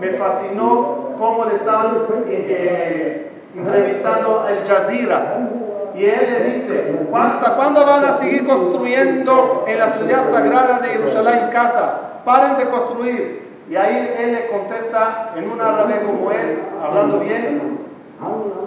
Me 0.00 0.08
fascinó 0.10 1.14
cómo 1.18 1.44
le 1.44 1.54
estaban 1.56 2.06
eh, 2.28 3.30
entrevistando 3.56 4.40
al 4.40 4.66
Jazeera. 4.66 5.48
Y 5.94 6.04
él 6.04 6.28
le 6.30 6.54
dice, 6.54 7.00
¿hasta 7.12 7.56
cuándo 7.56 7.84
van 7.84 8.04
a 8.04 8.12
seguir 8.12 8.46
construyendo 8.46 9.64
en 9.66 9.78
la 9.78 9.88
ciudad 9.88 10.30
sagrada 10.30 10.78
de 10.78 10.88
Jerusalén 10.88 11.48
casas? 11.50 12.00
Paren 12.24 12.56
de 12.58 12.64
construir. 12.70 13.50
Y 13.68 13.76
ahí 13.76 14.14
él 14.18 14.32
le 14.32 14.46
contesta 14.48 15.30
en 15.36 15.50
un 15.50 15.60
árabe 15.60 16.02
como 16.04 16.30
él, 16.30 16.60
hablando 16.82 17.20
bien, 17.20 17.78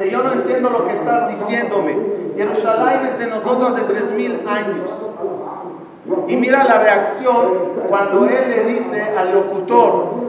yo 0.10 0.24
no 0.24 0.32
entiendo 0.34 0.70
lo 0.70 0.88
que 0.88 0.94
estás 0.94 1.30
diciéndome, 1.30 1.98
Jerusalén 2.36 3.06
es 3.06 3.20
de 3.20 3.28
nosotros 3.28 3.74
hace 3.74 3.86
3.000 3.86 4.48
años. 4.48 4.92
Y 6.28 6.36
mira 6.36 6.64
la 6.64 6.80
reacción 6.80 7.74
cuando 7.88 8.26
él 8.26 8.50
le 8.50 8.64
dice 8.66 9.02
al 9.18 9.34
locutor, 9.34 10.24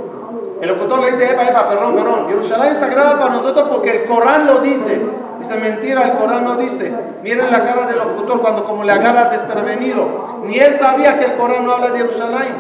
el 0.61 0.69
locutor 0.69 1.01
le 1.01 1.13
dice, 1.13 1.33
epa, 1.33 1.45
epa, 1.45 1.69
perdón, 1.69 1.95
perdón, 1.95 2.27
Jerusalén 2.29 2.73
es 2.73 2.79
sagrada 2.79 3.19
para 3.19 3.35
nosotros 3.35 3.69
porque 3.71 3.91
el 3.91 4.05
Corán 4.05 4.47
lo 4.47 4.61
dice. 4.61 5.01
Dice, 5.39 5.57
mentira, 5.57 6.03
el 6.03 6.13
Corán 6.19 6.45
no 6.45 6.57
dice. 6.57 6.95
Miren 7.23 7.51
la 7.51 7.65
cara 7.65 7.87
del 7.87 7.99
locutor 7.99 8.41
cuando 8.41 8.65
como 8.65 8.85
le 8.85 8.93
agarra 8.93 9.31
desprevenido. 9.31 10.39
Ni 10.45 10.59
él 10.59 10.75
sabía 10.75 11.19
que 11.19 11.25
el 11.25 11.35
Corán 11.35 11.67
no 11.67 11.73
habla 11.73 11.91
de 11.91 11.99
Jerusalén. 11.99 12.55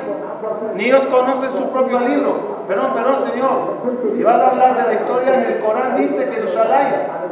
Ni 0.74 0.84
ellos 0.84 1.06
conocen 1.06 1.50
su 1.52 1.70
propio 1.70 2.00
libro. 2.00 2.53
Perdón, 2.67 2.89
perdón, 2.93 3.15
Señor. 3.31 3.55
Si 4.15 4.23
vas 4.23 4.39
a 4.41 4.47
hablar 4.51 4.71
de 4.77 4.83
la 4.89 4.93
historia, 4.93 5.33
en 5.35 5.43
el 5.51 5.59
Corán 5.59 5.97
dice 5.97 6.25
que 6.29 6.31
Jerusalén. 6.35 6.87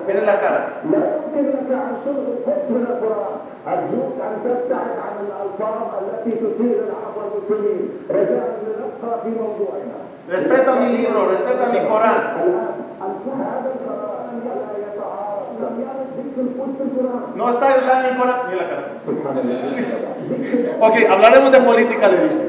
Miren 0.07 0.25
la 0.25 0.39
cara. 0.39 0.59
لا 0.91 0.97
يمكن 0.97 1.43
لك 1.51 1.69
عن 1.71 1.91
شرح 2.03 2.25
القدس 2.33 2.67
من 2.69 2.83
القرآن 2.91 3.35
أرجوك 3.67 4.13
أن 4.27 4.33
تبتعد 4.43 4.91
عن 5.05 5.13
الألفاظ 5.25 5.87
التي 6.01 6.31
تثير 6.31 6.75
العرب 6.87 7.13
والمسلمين 7.17 7.83
رجاء 8.09 8.47
لنبقى 8.63 9.11
في 9.23 9.29
موضوعنا 9.41 9.97
Respeta 10.29 10.71
mi 10.79 10.87
libro, 10.97 11.27
respeta 11.31 11.65
mi 11.73 11.79
Corán. 11.89 12.19
الآن 12.43 13.13
هذا 13.39 13.69
الكلام 13.75 14.31
لا 14.45 14.55
يتعارض 14.87 15.47
لم 15.61 15.75
يرد 15.83 16.07
ذكر 16.17 16.41
القدس 16.47 16.77
في 16.77 16.83
القرآن 16.87 17.23
No 17.39 17.49
está 17.53 17.65
Jerusalén 17.73 18.05
en 18.05 18.11
el 18.11 18.17
Corán. 18.19 18.39
Mira 18.49 18.61
la 18.63 18.67
cara. 18.71 18.83
سبحان 19.07 19.37
الله 19.43 20.87
Ok, 20.87 20.95
hablaremos 21.11 21.51
de 21.51 21.59
política, 21.69 22.07
le 22.07 22.17
dice. 22.27 22.43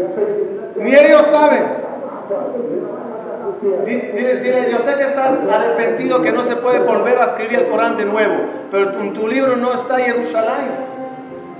يا 0.00 0.08
سيدي 0.16 0.50
Ni 0.84 0.94
ellos 0.94 1.26
saben. 1.26 1.64
Di- 3.85 4.01
Dile, 4.13 4.35
dile, 4.37 4.71
yo 4.71 4.79
sé 4.79 4.95
que 4.95 5.03
estás 5.03 5.37
arrepentido, 5.49 6.21
que 6.21 6.31
no 6.31 6.43
se 6.43 6.55
puede 6.57 6.79
volver 6.79 7.17
a 7.19 7.25
escribir 7.25 7.59
el 7.59 7.67
Corán 7.67 7.95
de 7.97 8.05
nuevo, 8.05 8.35
pero 8.71 8.99
en 8.99 9.13
tu 9.13 9.27
libro 9.27 9.55
no 9.55 9.73
está 9.73 9.97
Jerusalén. 9.97 10.95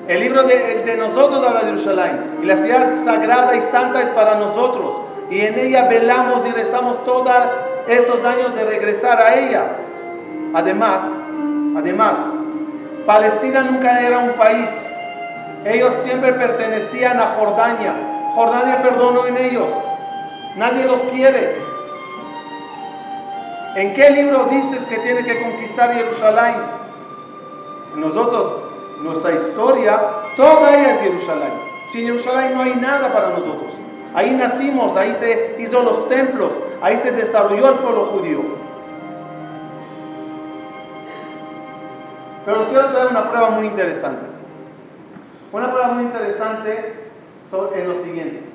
El 0.08 0.20
libro 0.20 0.44
de, 0.44 0.84
de 0.86 0.98
nosotros 0.98 1.46
habla 1.46 1.62
de 1.62 1.66
Jerusalén. 1.68 2.38
Y 2.44 2.46
la 2.46 2.58
ciudad 2.58 2.94
sagrada 3.04 3.56
y 3.56 3.62
santa 3.62 4.02
es 4.02 4.10
para 4.10 4.36
nosotros. 4.36 5.02
Y 5.32 5.42
en 5.42 5.58
ella 5.58 5.88
velamos 5.88 6.46
y 6.48 6.52
rezamos 6.52 7.04
todos 7.04 7.30
estos 7.88 8.24
años 8.24 8.54
de 8.56 8.64
regresar 8.66 9.20
a 9.20 9.36
ella. 9.36 9.64
Además, 10.54 11.04
además, 11.76 12.14
Palestina 13.08 13.62
nunca 13.64 14.02
era 14.02 14.20
un 14.20 14.32
país. 14.34 14.70
Ellos 15.66 15.96
siempre 16.04 16.34
pertenecían 16.34 17.20
a 17.20 17.36
Jordania. 17.40 17.94
Jordania 18.36 18.84
perdonó 18.84 19.26
en 19.26 19.38
ellos. 19.38 19.70
Nadie 20.56 20.86
los 20.86 21.02
quiere. 21.12 21.58
¿En 23.76 23.94
qué 23.94 24.10
libro 24.12 24.46
dices 24.46 24.86
que 24.86 25.00
tiene 25.00 25.24
que 25.26 25.42
conquistar 25.42 25.94
Jerusalén? 25.94 26.56
Nosotros, 27.96 28.64
nuestra 29.02 29.34
historia, 29.34 30.00
toda 30.38 30.78
ella 30.78 30.96
es 30.96 31.02
Jerusalén. 31.02 31.52
Sin 31.92 32.06
Jerusalén 32.06 32.54
no 32.54 32.62
hay 32.62 32.76
nada 32.76 33.12
para 33.12 33.30
nosotros. 33.32 33.74
Ahí 34.14 34.32
nacimos, 34.32 34.96
ahí 34.96 35.14
se 35.14 35.58
hizo 35.60 35.84
los 35.84 36.08
templos, 36.08 36.54
ahí 36.82 36.96
se 36.96 37.12
desarrolló 37.12 37.70
el 37.70 37.80
pueblo 37.80 38.06
judío. 38.06 38.40
Pero 42.46 42.62
os 42.62 42.68
quiero 42.68 42.92
traer 42.92 43.08
una 43.08 43.30
prueba 43.30 43.50
muy 43.50 43.66
interesante. 43.66 44.26
Una 45.52 45.70
prueba 45.70 45.88
muy 45.90 46.04
interesante 46.04 46.94
en 47.76 47.88
lo 47.90 47.96
siguiente. 47.96 48.55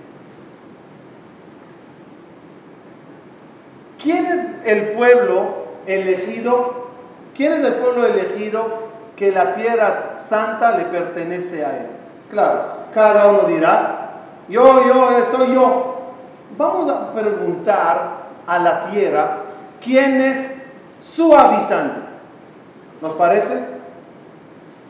¿Quién 4.02 4.26
es 4.26 4.46
el 4.64 4.92
pueblo 4.92 5.66
elegido? 5.86 6.88
¿Quién 7.34 7.52
es 7.52 7.64
el 7.64 7.74
pueblo 7.74 8.06
elegido 8.06 8.90
que 9.20 9.30
la 9.30 9.52
tierra 9.52 10.14
santa 10.16 10.78
le 10.78 10.86
pertenece 10.86 11.62
a 11.62 11.76
él. 11.76 11.86
Claro, 12.30 12.62
cada 12.94 13.26
uno 13.26 13.42
dirá, 13.42 14.12
yo, 14.48 14.82
yo, 14.86 15.10
eh, 15.10 15.24
soy 15.30 15.52
yo. 15.52 16.14
Vamos 16.56 16.90
a 16.90 17.12
preguntar 17.12 18.12
a 18.46 18.58
la 18.58 18.86
tierra 18.86 19.42
quién 19.84 20.22
es 20.22 20.58
su 21.00 21.36
habitante. 21.36 22.00
¿Nos 23.02 23.12
parece? 23.12 23.62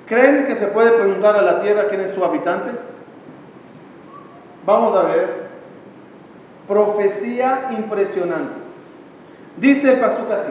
¿Creen 0.06 0.44
que 0.44 0.54
se 0.54 0.68
puede 0.68 0.92
preguntar 0.92 1.34
a 1.34 1.42
la 1.42 1.60
tierra 1.60 1.88
quién 1.88 2.02
es 2.02 2.12
su 2.12 2.24
habitante? 2.24 2.70
Vamos 4.64 4.94
a 4.94 5.02
ver. 5.02 5.50
Profecía 6.68 7.66
impresionante. 7.72 8.59
Dice 9.56 9.92
el 9.94 10.00
pasuk 10.00 10.30
así. 10.30 10.50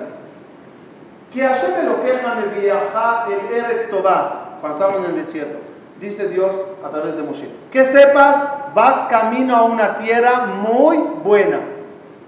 Que 1.34 1.42
Hashem 1.44 1.72
Elokeja 1.82 2.36
me 2.36 2.60
viaja 2.60 3.26
el 3.28 3.56
Eretz 3.56 3.90
Tobá, 3.90 4.58
cuando 4.62 4.78
estamos 4.80 5.06
en 5.06 5.12
el 5.16 5.24
desierto. 5.24 5.58
Dice 6.00 6.28
Dios 6.30 6.56
a 6.86 6.90
través 6.90 7.16
de 7.18 7.24
Moshe. 7.24 7.50
Que 7.72 7.86
sepas, 7.86 8.38
vas 8.74 9.04
camino 9.10 9.56
a 9.56 9.64
una 9.66 9.98
tierra 9.98 10.46
muy 10.64 10.98
buena. 11.24 11.60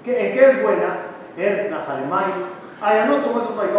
¿Qué- 0.03 0.27
¿En 0.31 0.33
qué 0.37 0.45
es 0.45 0.61
buena? 0.63 0.97
Como 3.23 3.39
esos 3.41 3.51
países, 3.55 3.75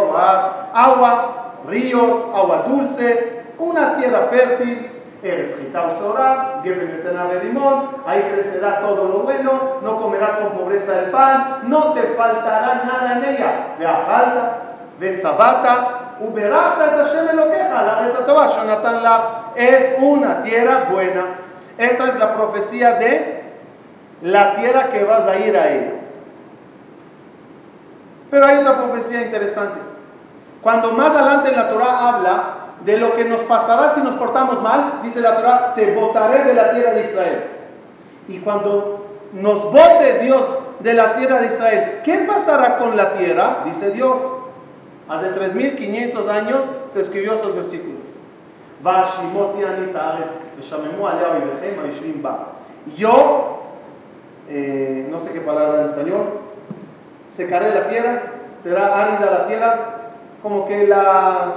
agua, 0.72 1.54
ríos, 1.68 2.16
agua 2.34 2.64
dulce, 2.68 3.42
una 3.58 3.96
tierra 3.96 4.28
fértil. 4.30 4.90
Etena 6.98 7.24
Berimón, 7.26 7.90
ahí 8.06 8.22
crecerá 8.32 8.80
todo 8.80 9.06
lo 9.06 9.18
bueno, 9.20 9.78
no 9.82 10.02
comerás 10.02 10.30
con 10.38 10.58
pobreza 10.58 10.98
el 10.98 11.10
pan, 11.10 11.60
no 11.64 11.92
te 11.92 12.02
faltará 12.16 12.82
nada 12.84 13.18
en 13.18 13.24
ella. 13.24 13.52
Veajalta, 13.78 14.58
Lach. 19.02 19.22
Es 19.54 19.94
una 20.00 20.42
tierra 20.42 20.88
buena. 20.90 21.24
Esa 21.78 22.08
es 22.08 22.18
la 22.18 22.34
profecía 22.34 22.94
de 22.94 23.42
la 24.22 24.54
tierra 24.54 24.88
que 24.88 25.04
vas 25.04 25.26
a 25.26 25.36
ir 25.38 25.56
a 25.56 25.68
ella. 25.68 25.92
Pero 28.30 28.46
hay 28.46 28.58
otra 28.58 28.78
profecía 28.78 29.22
interesante. 29.22 29.80
Cuando 30.62 30.92
más 30.92 31.10
adelante 31.10 31.50
en 31.50 31.56
la 31.56 31.68
Torah 31.70 32.08
habla 32.08 32.61
de 32.84 32.98
lo 32.98 33.14
que 33.14 33.24
nos 33.24 33.40
pasará 33.42 33.90
si 33.94 34.00
nos 34.00 34.14
portamos 34.14 34.60
mal, 34.60 35.00
dice 35.02 35.20
la 35.20 35.36
Torah, 35.36 35.74
te 35.74 35.94
botaré 35.94 36.44
de 36.44 36.54
la 36.54 36.72
tierra 36.72 36.92
de 36.92 37.00
Israel. 37.02 37.44
Y 38.28 38.38
cuando 38.38 39.06
nos 39.32 39.64
bote 39.64 40.18
Dios 40.20 40.42
de 40.80 40.94
la 40.94 41.14
tierra 41.14 41.38
de 41.38 41.46
Israel, 41.46 42.00
¿qué 42.04 42.18
pasará 42.18 42.78
con 42.78 42.96
la 42.96 43.12
tierra? 43.12 43.62
Dice 43.64 43.90
Dios. 43.90 44.18
Hace 45.08 45.32
3.500 45.32 46.28
años 46.28 46.64
se 46.92 47.00
escribió 47.00 47.34
estos 47.34 47.54
versículos. 47.54 48.00
Yo, 52.96 53.62
eh, 54.48 55.06
no 55.10 55.20
sé 55.20 55.32
qué 55.32 55.40
palabra 55.40 55.82
en 55.82 55.86
español, 55.86 56.40
secaré 57.28 57.74
la 57.74 57.88
tierra, 57.88 58.22
será 58.62 59.00
árida 59.00 59.30
la 59.30 59.46
tierra, 59.46 59.98
como 60.42 60.66
que 60.66 60.86
la 60.86 61.54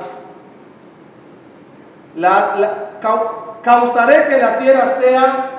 la, 2.15 2.55
la- 2.57 2.73
cau- 3.01 3.57
causaré 3.61 4.25
que 4.27 4.37
la 4.37 4.57
tierra 4.57 4.87
sea 4.99 5.49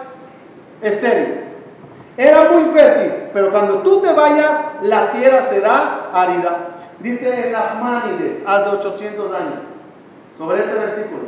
estéril. 0.82 1.40
Era 2.16 2.44
muy 2.50 2.64
fértil, 2.72 3.12
pero 3.32 3.50
cuando 3.50 3.78
tú 3.78 4.00
te 4.00 4.12
vayas, 4.12 4.58
la 4.82 5.10
tierra 5.10 5.42
será 5.42 6.08
árida. 6.12 6.58
Dice 7.00 7.50
Nachmanides 7.52 8.40
hace 8.46 8.68
800 8.70 9.34
años 9.34 9.58
sobre 10.38 10.60
este 10.60 10.74
versículo. 10.74 11.22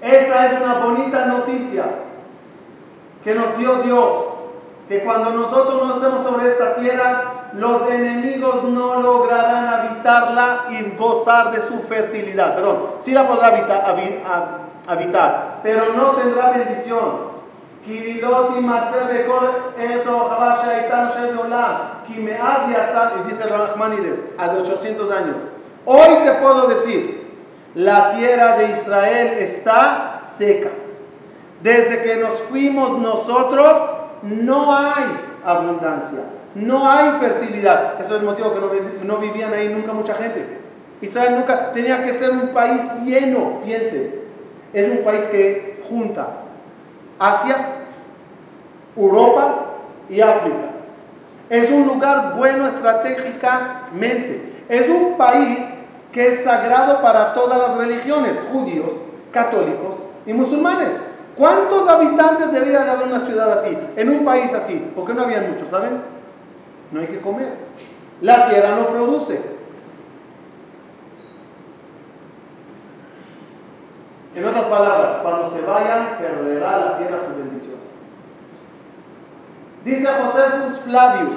Esa 0.00 0.46
es 0.46 0.60
una 0.62 0.74
bonita 0.78 1.26
noticia 1.26 1.84
que 3.22 3.34
nos 3.34 3.56
dio 3.58 3.76
Dios, 3.82 4.08
que 4.88 5.02
cuando 5.04 5.30
nosotros 5.30 5.86
no 5.86 5.94
estemos 5.96 6.26
sobre 6.30 6.48
esta 6.50 6.76
tierra, 6.76 7.22
los 7.54 7.90
enemigos 7.90 8.64
no 8.64 9.00
lograrán 9.00 9.23
habitarla 10.03 10.65
y 10.69 10.95
gozar 10.97 11.51
de 11.51 11.61
su 11.61 11.79
fertilidad. 11.79 12.55
Perdón, 12.55 12.77
sí 12.99 13.11
la 13.11 13.27
podrá 13.27 13.47
habitar, 13.47 13.83
habi- 13.85 14.19
a- 14.25 14.91
habitar, 14.91 15.59
pero 15.63 15.93
no 15.95 16.11
tendrá 16.11 16.51
bendición. 16.51 17.29
כי 17.85 18.21
לא 18.21 18.49
תימצא 18.53 19.03
בכל 19.13 19.45
ארץ 19.79 20.07
הרחבה 20.07 20.55
שהייתה 20.61 21.05
נושבת 21.05 21.31
מעולם, 21.35 21.73
כי 22.07 22.19
מאז 22.21 22.61
יצא, 22.71 23.07
y 23.15 23.29
dice 23.29 23.43
Rahmanides, 23.47 24.19
hace 24.37 24.57
800 24.57 25.11
años, 25.11 25.35
hoy 25.85 26.09
te 26.25 26.31
puedo 26.41 26.67
decir, 26.67 27.01
la 27.75 28.11
tierra 28.11 28.57
de 28.57 28.65
Israel 28.71 29.27
está 29.39 30.15
seca. 30.37 30.69
Desde 31.63 32.01
que 32.01 32.17
nos 32.17 32.33
fuimos 32.49 32.97
nosotros, 32.99 33.73
no 34.23 34.75
hay 34.75 35.05
abundancia, 35.45 36.19
no 36.54 36.88
hay 36.88 37.10
fertilidad. 37.20 38.00
Eso 38.00 38.14
es 38.14 38.20
el 38.20 38.26
motivo 38.26 38.54
que 38.54 38.60
no, 38.60 39.14
no 39.14 39.18
vivían 39.18 39.52
ahí 39.52 39.68
nunca 39.68 39.92
mucha 39.92 40.14
gente. 40.14 40.58
Israel 41.00 41.36
nunca 41.36 41.72
tenía 41.72 42.04
que 42.04 42.14
ser 42.14 42.30
un 42.30 42.48
país 42.48 42.82
lleno, 43.04 43.60
piense. 43.64 44.22
Es 44.72 44.90
un 44.90 45.04
país 45.04 45.26
que 45.28 45.82
junta 45.88 46.28
Asia, 47.18 47.56
Europa 48.96 49.66
y 50.08 50.20
África. 50.20 50.70
Es 51.50 51.70
un 51.70 51.86
lugar 51.86 52.34
bueno 52.36 52.66
estratégicamente. 52.66 54.52
Es 54.68 54.88
un 54.88 55.16
país 55.16 55.64
que 56.12 56.28
es 56.28 56.44
sagrado 56.44 57.02
para 57.02 57.34
todas 57.34 57.58
las 57.58 57.76
religiones, 57.76 58.38
judíos, 58.52 58.92
católicos 59.30 59.96
y 60.26 60.32
musulmanes. 60.32 60.96
¿Cuántos 61.36 61.88
habitantes 61.88 62.52
debería 62.52 62.84
de 62.84 62.90
haber 62.90 63.08
una 63.08 63.26
ciudad 63.26 63.52
así, 63.52 63.76
en 63.96 64.08
un 64.08 64.24
país 64.24 64.52
así? 64.54 64.90
Porque 64.94 65.12
no 65.12 65.22
habían 65.22 65.50
muchos, 65.50 65.68
¿saben? 65.68 66.13
No 66.94 67.00
hay 67.00 67.08
que 67.08 67.20
comer. 67.20 67.56
La 68.20 68.48
tierra 68.48 68.76
no 68.76 68.86
produce. 68.86 69.42
En 74.36 74.46
otras 74.46 74.66
palabras, 74.66 75.16
cuando 75.20 75.50
se 75.50 75.60
vayan, 75.62 76.18
perderá 76.20 76.78
la 76.78 76.98
tierra 76.98 77.18
su 77.18 77.36
bendición. 77.36 77.78
Dice 79.84 80.06
Josefus 80.06 80.78
Flavius, 80.84 81.34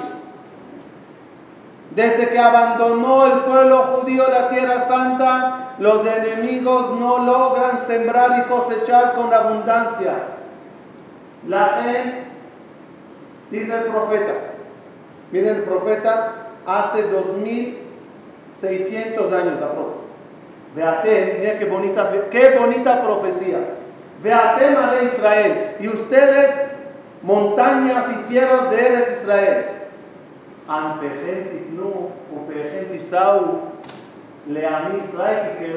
desde 1.90 2.28
que 2.28 2.38
abandonó 2.38 3.26
el 3.26 3.40
pueblo 3.40 3.78
judío 3.78 4.30
la 4.30 4.50
tierra 4.50 4.78
santa, 4.78 5.74
los 5.80 6.06
enemigos 6.06 7.00
no 7.00 7.24
logran 7.24 7.80
sembrar 7.80 8.44
y 8.44 8.48
cosechar 8.48 9.16
con 9.16 9.34
abundancia. 9.34 10.14
La 11.48 11.80
gente, 11.82 12.26
dice 13.50 13.76
el 13.76 13.84
profeta, 13.86 14.34
miren 15.32 15.56
el 15.56 15.62
profeta 15.62 16.50
hace 16.66 17.02
2600 17.02 19.32
años 19.32 19.60
aproximadamente. 19.60 20.08
Veate, 20.74 21.36
mira 21.40 21.58
qué 21.58 21.64
bonita, 21.64 22.12
qué 22.30 22.56
bonita 22.58 23.02
profecía. 23.02 23.58
Veate, 24.22 24.66
de 24.66 25.04
Israel, 25.04 25.76
y 25.80 25.88
ustedes, 25.88 26.76
montañas 27.22 28.04
y 28.12 28.16
tierras 28.28 28.70
de 28.70 28.86
Eretz 28.86 29.18
Israel, 29.18 29.66
Ampechem 30.68 31.48
titnu, 31.50 32.10
upechem 32.30 32.90
tisau, 32.90 33.72
leami 34.46 35.00
Israel 35.04 35.56
que 35.58 35.72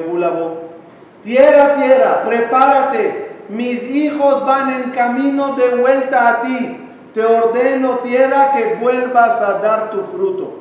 Tierra, 1.22 1.76
tierra, 1.76 2.24
prepárate, 2.24 3.30
mis 3.48 3.90
hijos 3.90 4.44
van 4.44 4.70
en 4.70 4.90
camino 4.90 5.54
de 5.54 5.76
vuelta 5.76 6.28
a 6.28 6.42
ti. 6.42 6.81
Te 7.14 7.24
ordeno, 7.24 7.98
tierra, 7.98 8.52
que 8.52 8.76
vuelvas 8.80 9.40
a 9.40 9.54
dar 9.58 9.90
tu 9.90 10.02
fruto, 10.04 10.60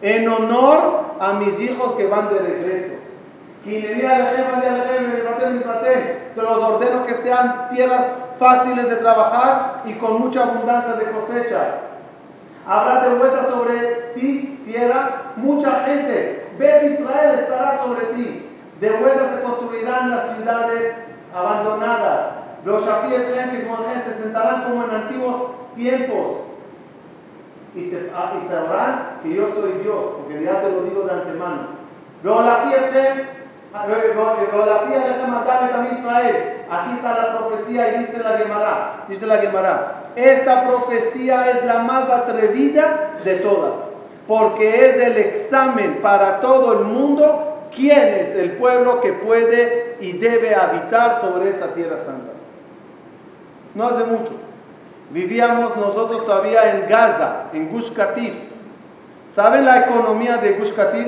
en 0.00 0.28
honor 0.28 1.02
a 1.18 1.32
mis 1.34 1.60
hijos 1.60 1.92
que 1.94 2.06
van 2.06 2.28
de 2.28 2.38
regreso. 2.38 2.92
Te 6.34 6.42
los 6.42 6.58
ordeno 6.58 7.04
que 7.04 7.14
sean 7.14 7.68
tierras 7.70 8.06
fáciles 8.38 8.88
de 8.88 8.96
trabajar 8.96 9.82
y 9.84 9.94
con 9.94 10.20
mucha 10.20 10.42
abundancia 10.44 10.94
de 10.94 11.10
cosecha. 11.12 11.78
Habrá 12.66 13.08
de 13.08 13.14
vuelta 13.16 13.48
sobre 13.50 14.12
ti, 14.14 14.62
tierra, 14.66 15.32
mucha 15.36 15.80
gente. 15.80 16.48
Bet 16.58 16.82
Israel 16.84 17.38
estará 17.38 17.80
sobre 17.84 18.06
ti. 18.06 18.48
De 18.80 18.90
vuelta 18.90 19.32
se 19.34 19.42
construirán 19.42 20.10
las 20.10 20.34
ciudades 20.34 20.94
abandonadas. 21.34 22.32
Los 22.64 22.84
Shafir 22.84 23.26
se 24.04 24.22
sentarán 24.22 24.64
como 24.64 24.84
en 24.84 24.90
antiguos 24.90 25.34
tiempos. 25.74 26.38
Ah, 28.14 28.34
y 28.38 28.48
sabrán 28.48 29.20
que 29.22 29.34
yo 29.34 29.48
soy 29.48 29.72
Dios, 29.82 30.04
porque 30.18 30.44
ya 30.44 30.60
te 30.60 30.70
lo 30.70 30.82
digo 30.82 31.04
de 31.04 31.12
antemano. 31.12 31.68
Israel. 35.98 36.64
Aquí 36.70 36.92
está 36.94 37.14
la 37.14 37.38
profecía 37.38 37.94
y 37.94 37.98
dice 38.00 38.18
la 38.22 38.36
Gemara. 38.36 39.04
Dice 39.08 39.26
la 39.26 39.38
Gemara. 39.38 40.02
Esta 40.16 40.64
profecía 40.64 41.48
es 41.50 41.64
la 41.64 41.78
más 41.80 42.10
atrevida 42.10 43.12
de 43.24 43.36
todas, 43.36 43.76
porque 44.28 44.86
es 44.86 44.96
el 45.02 45.16
examen 45.16 46.00
para 46.02 46.40
todo 46.40 46.80
el 46.80 46.84
mundo 46.84 47.52
¿quién 47.74 48.08
es 48.14 48.30
el 48.30 48.52
pueblo 48.52 49.00
que 49.00 49.12
puede 49.12 49.96
y 50.00 50.12
debe 50.12 50.54
habitar 50.54 51.20
sobre 51.20 51.50
esa 51.50 51.68
tierra 51.68 51.98
santa? 51.98 52.32
No 53.74 53.86
hace 53.86 54.04
mucho. 54.04 54.32
Vivíamos 55.12 55.76
nosotros 55.76 56.24
todavía 56.24 56.72
en 56.74 56.88
Gaza, 56.88 57.44
en 57.52 57.68
Gush 57.68 57.92
Katif. 57.92 58.32
¿Saben 59.32 59.64
la 59.64 59.80
economía 59.86 60.38
de 60.38 60.54
Gush 60.54 60.72
Katif? 60.72 61.06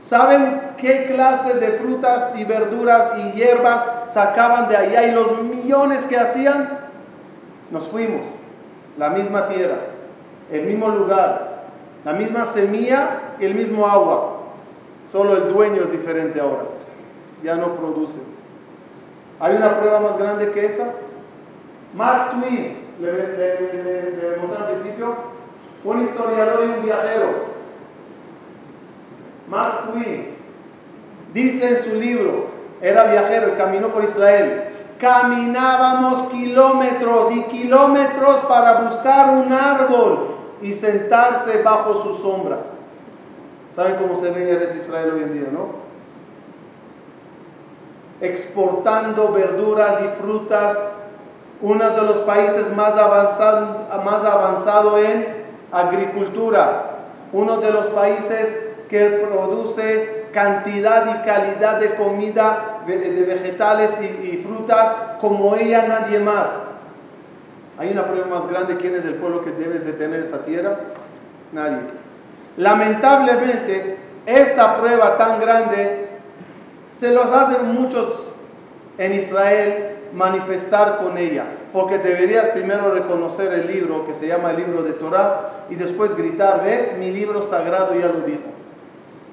¿Saben 0.00 0.60
qué 0.78 1.04
clase 1.06 1.58
de 1.58 1.72
frutas 1.72 2.32
y 2.36 2.44
verduras 2.44 3.18
y 3.18 3.32
hierbas 3.32 3.84
sacaban 4.08 4.68
de 4.68 4.76
allá 4.76 5.04
y 5.04 5.12
los 5.12 5.42
millones 5.42 6.02
que 6.04 6.18
hacían? 6.18 6.80
Nos 7.70 7.86
fuimos, 7.88 8.22
la 8.98 9.10
misma 9.10 9.46
tierra, 9.48 9.76
el 10.50 10.64
mismo 10.64 10.88
lugar, 10.88 11.64
la 12.04 12.12
misma 12.14 12.46
semilla 12.46 13.20
el 13.40 13.54
mismo 13.54 13.86
agua. 13.86 14.38
Solo 15.10 15.36
el 15.36 15.52
dueño 15.52 15.82
es 15.82 15.92
diferente 15.92 16.40
ahora. 16.40 16.64
Ya 17.42 17.56
no 17.56 17.74
produce. 17.74 18.18
¿Hay 19.40 19.56
una 19.56 19.78
prueba 19.78 20.00
más 20.00 20.18
grande 20.18 20.50
que 20.52 20.66
esa? 20.66 20.86
Mark 21.94 22.30
Twain, 22.32 22.76
le, 23.02 23.82
le, 23.82 24.56
al 24.58 24.66
principio, 24.70 25.14
un 25.84 26.02
historiador 26.02 26.64
y 26.64 26.78
un 26.78 26.84
viajero. 26.84 27.52
Mark 29.48 29.90
Twain 29.90 30.36
dice 31.34 31.68
en 31.68 31.76
su 31.78 31.94
libro, 31.94 32.46
era 32.80 33.04
viajero 33.04 33.48
y 33.48 33.52
caminó 33.52 33.88
por 33.88 34.04
Israel. 34.04 34.68
Caminábamos 34.98 36.30
kilómetros 36.30 37.32
y 37.32 37.42
kilómetros 37.44 38.36
para 38.48 38.82
buscar 38.82 39.36
un 39.36 39.52
árbol 39.52 40.36
y 40.60 40.72
sentarse 40.72 41.62
bajo 41.62 41.94
su 41.94 42.14
sombra. 42.14 42.58
¿Saben 43.74 43.96
cómo 43.96 44.16
se 44.16 44.30
ve 44.30 44.50
Eres 44.50 44.76
Israel 44.76 45.12
hoy 45.14 45.22
en 45.22 45.32
día, 45.32 45.48
no? 45.52 45.82
Exportando 48.20 49.32
verduras 49.32 49.96
y 50.04 50.22
frutas, 50.22 50.78
uno 51.62 51.90
de 51.90 52.02
los 52.02 52.18
países 52.18 52.74
más 52.76 52.94
avanzado 52.96 54.98
en 54.98 55.26
agricultura, 55.70 56.98
uno 57.32 57.58
de 57.58 57.70
los 57.70 57.86
países 57.86 58.58
que 58.88 59.06
produce 59.06 60.26
cantidad 60.32 61.06
y 61.06 61.26
calidad 61.26 61.78
de 61.78 61.94
comida, 61.94 62.80
de 62.86 63.24
vegetales 63.24 63.92
y, 64.00 64.26
y 64.26 64.44
frutas 64.44 64.92
como 65.20 65.54
ella 65.54 65.86
nadie 65.88 66.18
más. 66.18 66.48
¿Hay 67.78 67.92
una 67.92 68.06
prueba 68.06 68.26
más 68.26 68.48
grande 68.48 68.76
quién 68.76 68.96
es 68.96 69.04
el 69.04 69.14
pueblo 69.14 69.44
que 69.44 69.52
debe 69.52 69.78
de 69.78 69.92
tener 69.92 70.20
esa 70.20 70.44
tierra? 70.44 70.78
Nadie. 71.52 71.78
Lamentablemente, 72.56 73.98
esta 74.26 74.76
prueba 74.76 75.16
tan 75.16 75.40
grande 75.40 76.08
se 76.88 77.12
los 77.12 77.32
hacen 77.32 77.72
muchos 77.72 78.30
en 78.98 79.14
Israel 79.14 79.91
manifestar 80.14 80.98
con 80.98 81.16
ella, 81.18 81.44
porque 81.72 81.98
deberías 81.98 82.46
primero 82.48 82.92
reconocer 82.92 83.52
el 83.52 83.66
libro 83.66 84.06
que 84.06 84.14
se 84.14 84.26
llama 84.26 84.50
el 84.50 84.58
libro 84.58 84.82
de 84.82 84.92
Torah 84.92 85.64
y 85.70 85.74
después 85.74 86.14
gritar, 86.14 86.62
ves, 86.64 86.96
mi 86.98 87.10
libro 87.10 87.42
sagrado 87.42 87.94
ya 87.94 88.08
lo 88.08 88.20
dijo. 88.20 88.42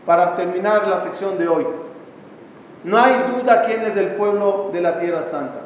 Para 0.05 0.35
terminar 0.35 0.87
la 0.87 1.01
sección 1.01 1.37
de 1.37 1.47
hoy, 1.47 1.67
no 2.83 2.97
hay 2.97 3.13
duda 3.35 3.63
quién 3.65 3.81
es 3.83 3.97
el 3.97 4.09
pueblo 4.15 4.69
de 4.71 4.81
la 4.81 4.99
Tierra 4.99 5.23
Santa. 5.23 5.59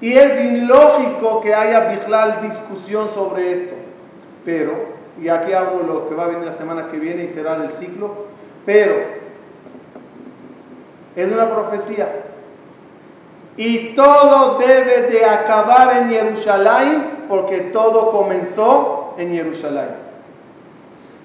Y 0.00 0.14
es 0.14 0.44
ilógico 0.44 1.40
que 1.40 1.54
haya 1.54 1.88
Bijlal 1.90 2.40
discusión 2.40 3.08
sobre 3.10 3.52
esto. 3.52 3.74
Pero, 4.44 4.72
y 5.20 5.28
aquí 5.28 5.52
hablo 5.52 5.82
lo 5.82 6.08
que 6.08 6.14
va 6.14 6.24
a 6.24 6.28
venir 6.28 6.44
la 6.44 6.52
semana 6.52 6.88
que 6.88 6.98
viene 6.98 7.24
y 7.24 7.28
será 7.28 7.56
el 7.56 7.68
ciclo, 7.68 8.26
pero 8.64 8.94
es 11.16 11.26
una 11.30 11.50
profecía. 11.50 12.27
Y 13.58 13.96
todo 13.96 14.56
debe 14.56 15.10
de 15.10 15.24
acabar 15.24 15.96
en 15.96 16.10
Jerusalén 16.10 17.24
porque 17.28 17.58
todo 17.58 18.12
comenzó 18.12 19.14
en 19.18 19.34
Jerusalén. 19.34 19.88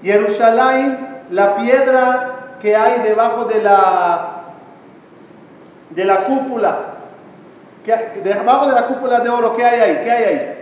Jerusalén, 0.01 1.25
la 1.29 1.55
piedra 1.57 2.55
que 2.59 2.75
hay 2.75 3.03
debajo 3.03 3.45
de 3.45 3.61
la, 3.61 4.45
de 5.91 6.05
la 6.05 6.23
cúpula, 6.23 6.79
debajo 8.23 8.65
de 8.65 8.73
la 8.73 8.87
cúpula 8.87 9.19
de 9.19 9.29
oro, 9.29 9.55
¿qué 9.55 9.63
hay 9.63 9.79
ahí? 9.79 10.01
¿Qué 10.03 10.11
hay 10.11 10.23
ahí? 10.23 10.59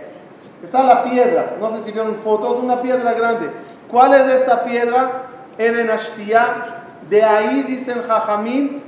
Está 0.62 0.82
la 0.82 1.02
piedra, 1.04 1.54
no 1.58 1.70
sé 1.70 1.84
si 1.84 1.92
vieron 1.92 2.16
fotos, 2.16 2.62
una 2.62 2.82
piedra 2.82 3.14
grande. 3.14 3.50
¿Cuál 3.90 4.12
es 4.12 4.42
esa 4.42 4.62
piedra? 4.62 5.10
Eben 5.56 5.88
Ashtiah. 5.88 6.82
De 7.08 7.24
ahí 7.24 7.62
dicen 7.62 8.02
Jajamín, 8.06 8.82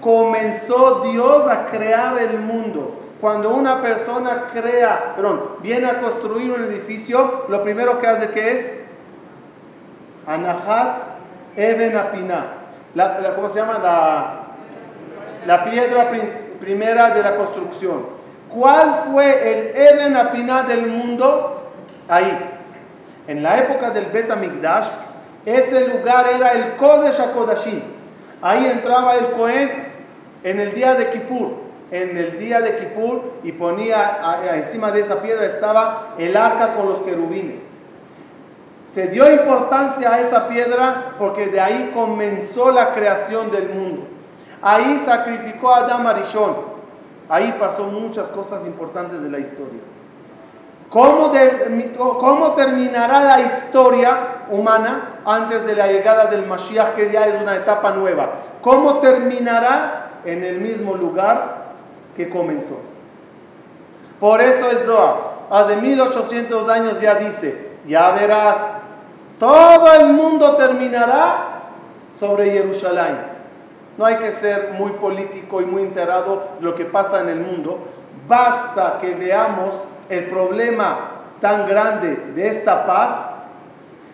comenzó 0.00 1.02
Dios 1.10 1.46
a 1.46 1.66
crear 1.66 2.18
el 2.18 2.38
mundo. 2.38 2.98
Cuando 3.20 3.50
una 3.50 3.82
persona 3.82 4.46
crea, 4.52 5.12
perdón, 5.14 5.56
viene 5.60 5.86
a 5.86 6.00
construir 6.00 6.50
un 6.52 6.62
edificio, 6.62 7.44
lo 7.48 7.62
primero 7.62 7.98
que 7.98 8.06
hace 8.06 8.30
que 8.30 8.52
es 8.52 8.78
Anahat 10.26 11.00
Eben 11.56 11.96
Apina. 11.96 12.46
La, 12.94 13.34
¿Cómo 13.34 13.50
se 13.50 13.60
llama? 13.60 13.78
La, 13.78 14.40
la 15.46 15.64
piedra 15.70 16.10
primera 16.60 17.10
de 17.10 17.22
la 17.22 17.36
construcción. 17.36 18.06
¿Cuál 18.48 19.04
fue 19.10 19.52
el 19.52 19.76
Eben 19.76 20.16
Apina 20.16 20.62
del 20.62 20.86
mundo? 20.86 21.70
Ahí. 22.08 22.38
En 23.26 23.42
la 23.42 23.58
época 23.58 23.90
del 23.90 24.06
Bet 24.06 24.34
Migdash, 24.36 24.88
ese 25.44 25.88
lugar 25.88 26.26
era 26.34 26.52
el 26.52 26.76
Kodesh 26.76 27.20
HaKodashim. 27.20 27.80
Ahí 28.42 28.66
entraba 28.66 29.14
el 29.16 29.30
Cohen 29.32 29.89
en 30.42 30.60
el 30.60 30.74
día 30.74 30.94
de 30.94 31.10
Kippur. 31.10 31.70
En 31.90 32.16
el 32.16 32.38
día 32.38 32.60
de 32.60 32.78
Kippur 32.78 33.32
y 33.42 33.50
ponía 33.52 34.38
encima 34.54 34.92
de 34.92 35.00
esa 35.00 35.20
piedra 35.20 35.44
estaba 35.44 36.14
el 36.18 36.36
arca 36.36 36.74
con 36.74 36.88
los 36.88 37.00
querubines. 37.00 37.68
Se 38.86 39.08
dio 39.08 39.30
importancia 39.30 40.12
a 40.14 40.20
esa 40.20 40.48
piedra 40.48 41.14
porque 41.18 41.46
de 41.46 41.60
ahí 41.60 41.90
comenzó 41.92 42.70
la 42.70 42.92
creación 42.92 43.50
del 43.50 43.68
mundo. 43.70 44.02
Ahí 44.62 45.02
sacrificó 45.04 45.72
a 45.72 45.78
Adam 45.78 46.06
Arishon. 46.06 46.56
Ahí 47.28 47.54
pasó 47.58 47.84
muchas 47.84 48.28
cosas 48.30 48.66
importantes 48.66 49.22
de 49.22 49.30
la 49.30 49.38
historia. 49.38 49.80
¿Cómo, 50.90 51.28
de, 51.28 51.92
¿Cómo, 51.96 52.54
terminará 52.54 53.22
la 53.22 53.40
historia 53.42 54.44
humana 54.48 55.20
antes 55.24 55.64
de 55.64 55.76
la 55.76 55.86
llegada 55.86 56.26
del 56.26 56.46
Mashiach, 56.46 56.96
que 56.96 57.12
ya 57.12 57.26
es 57.26 57.40
una 57.40 57.54
etapa 57.54 57.92
nueva? 57.92 58.30
¿Cómo 58.60 58.98
terminará 58.98 60.09
en 60.24 60.44
el 60.44 60.58
mismo 60.60 60.94
lugar 60.94 61.72
que 62.16 62.28
comenzó? 62.28 62.78
Por 64.18 64.40
eso 64.40 64.70
el 64.70 64.80
Zohar, 64.80 65.16
hace 65.50 65.76
1800 65.76 66.68
años 66.68 67.00
ya 67.00 67.14
dice, 67.14 67.70
ya 67.86 68.10
verás, 68.10 68.58
todo 69.38 69.92
el 69.94 70.08
mundo 70.08 70.56
terminará 70.56 71.62
sobre 72.18 72.50
Jerusalén. 72.50 73.16
No 73.96 74.04
hay 74.04 74.16
que 74.16 74.32
ser 74.32 74.74
muy 74.78 74.92
político 74.92 75.60
y 75.60 75.64
muy 75.64 75.82
enterado 75.82 76.48
de 76.58 76.64
lo 76.64 76.74
que 76.74 76.84
pasa 76.84 77.22
en 77.22 77.30
el 77.30 77.40
mundo. 77.40 77.78
Basta 78.28 78.98
que 79.00 79.14
veamos 79.14 79.80
el 80.08 80.26
problema 80.26 80.98
tan 81.40 81.66
grande 81.66 82.16
de 82.34 82.48
esta 82.48 82.86
paz, 82.86 83.38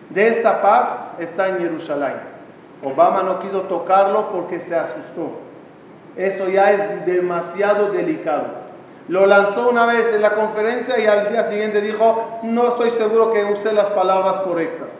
de 0.09 0.27
esta 0.29 0.61
paz 0.61 1.09
está 1.19 1.49
en 1.49 1.59
Jerusalén. 1.59 2.15
Obama 2.83 3.23
no 3.23 3.39
quiso 3.39 3.61
tocarlo 3.63 4.31
porque 4.31 4.59
se 4.59 4.75
asustó. 4.75 5.46
Eso 6.17 6.49
ya 6.49 6.71
es 6.71 7.05
demasiado 7.05 7.91
delicado. 7.91 8.67
Lo 9.07 9.25
lanzó 9.25 9.69
una 9.69 9.85
vez 9.85 10.13
en 10.13 10.21
la 10.21 10.31
conferencia 10.31 10.99
y 10.99 11.05
al 11.05 11.29
día 11.29 11.43
siguiente 11.43 11.79
dijo, 11.79 12.39
no 12.43 12.67
estoy 12.67 12.89
seguro 12.89 13.31
que 13.31 13.45
use 13.45 13.71
las 13.71 13.89
palabras 13.89 14.39
correctas. 14.39 14.93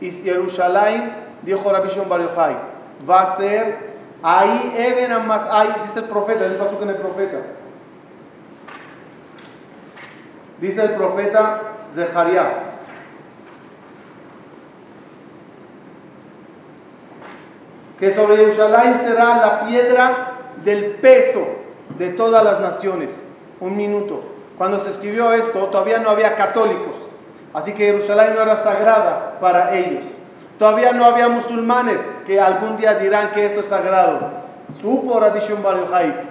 Y 0.00 0.10
Jerusalén, 0.10 1.12
dijo 1.42 1.70
Rabbi 1.70 1.90
Shimon 1.90 2.08
Bar 2.08 2.22
Yochai, 2.22 2.56
va 3.08 3.22
a 3.22 3.36
ser 3.36 3.90
ahí, 4.22 4.74
Eben 4.76 5.26
más 5.26 5.46
ahí, 5.50 5.68
dice 5.82 6.00
el 6.00 6.06
profeta, 6.06 6.46
el 6.46 6.56
paso 6.56 6.78
con 6.78 6.88
el 6.88 6.96
profeta. 6.96 7.38
Dice 10.58 10.82
el 10.82 10.90
profeta 10.90 11.60
Zeharia. 11.94 12.70
Que 17.98 18.14
sobre 18.14 18.38
Jerusalén 18.38 18.98
será 19.04 19.36
la 19.36 19.66
piedra 19.66 20.29
del 20.64 20.92
peso 20.96 21.46
de 21.98 22.10
todas 22.10 22.44
las 22.44 22.60
naciones. 22.60 23.24
Un 23.60 23.76
minuto. 23.76 24.20
Cuando 24.58 24.78
se 24.78 24.90
escribió 24.90 25.32
esto, 25.32 25.66
todavía 25.66 25.98
no 25.98 26.10
había 26.10 26.36
católicos. 26.36 26.96
Así 27.52 27.72
que 27.72 27.86
Jerusalén 27.86 28.34
no 28.34 28.42
era 28.42 28.56
sagrada 28.56 29.38
para 29.40 29.76
ellos. 29.76 30.04
Todavía 30.58 30.92
no 30.92 31.04
había 31.04 31.28
musulmanes 31.28 31.98
que 32.26 32.40
algún 32.40 32.76
día 32.76 32.94
dirán 32.94 33.30
que 33.32 33.46
esto 33.46 33.60
es 33.60 33.66
sagrado. 33.66 34.40
Supo 34.80 35.18
Rabbi. 35.18 35.40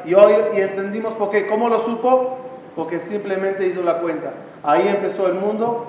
Y 0.05 0.13
hoy 0.13 0.33
y 0.55 0.61
entendimos 0.61 1.13
por 1.13 1.29
qué. 1.29 1.47
¿Cómo 1.47 1.67
lo 1.67 1.83
supo? 1.83 2.39
porque 2.79 3.01
simplemente 3.01 3.67
hizo 3.67 3.83
la 3.83 3.99
cuenta. 3.99 4.31
Ahí 4.63 4.87
empezó 4.87 5.27
el 5.27 5.33
mundo 5.33 5.87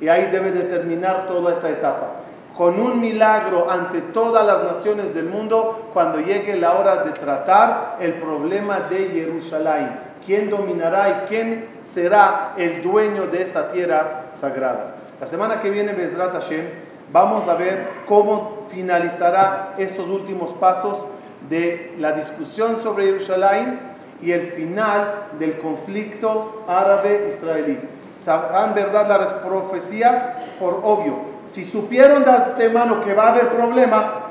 y 0.00 0.06
ahí 0.06 0.26
debe 0.30 0.52
de 0.52 0.62
terminar 0.62 1.26
toda 1.26 1.52
esta 1.52 1.68
etapa. 1.68 2.12
Con 2.58 2.80
un 2.80 3.00
milagro 3.00 3.70
ante 3.70 4.00
todas 4.00 4.44
las 4.44 4.64
naciones 4.64 5.14
del 5.14 5.26
mundo 5.26 5.90
cuando 5.94 6.18
llegue 6.18 6.56
la 6.56 6.72
hora 6.72 7.04
de 7.04 7.12
tratar 7.12 7.98
el 8.00 8.14
problema 8.14 8.80
de 8.80 9.10
Jerusalén. 9.10 9.96
¿Quién 10.26 10.50
dominará 10.50 11.08
y 11.08 11.28
quién 11.28 11.68
será 11.84 12.54
el 12.58 12.82
dueño 12.82 13.28
de 13.28 13.44
esa 13.44 13.70
tierra 13.70 14.24
sagrada? 14.34 14.96
La 15.20 15.28
semana 15.28 15.60
que 15.60 15.70
viene, 15.70 15.92
Bezrat 15.92 16.32
Hashem, 16.32 16.64
vamos 17.12 17.46
a 17.46 17.54
ver 17.54 17.90
cómo 18.06 18.64
finalizará 18.66 19.74
estos 19.78 20.08
últimos 20.08 20.52
pasos 20.54 21.06
de 21.48 21.94
la 21.98 22.10
discusión 22.10 22.80
sobre 22.82 23.06
Jerusalén 23.06 23.78
y 24.20 24.32
el 24.32 24.48
final 24.48 25.28
del 25.38 25.58
conflicto 25.58 26.64
árabe-israelí. 26.66 27.78
Sabrán 28.18 28.74
verdad 28.74 29.06
las 29.06 29.32
profecías 29.34 30.28
por 30.58 30.80
obvio. 30.82 31.37
Si 31.48 31.64
supieron 31.64 32.24
de 32.24 32.30
antemano 32.30 33.00
que 33.00 33.14
va 33.14 33.28
a 33.28 33.32
haber 33.32 33.48
problema, 33.48 34.26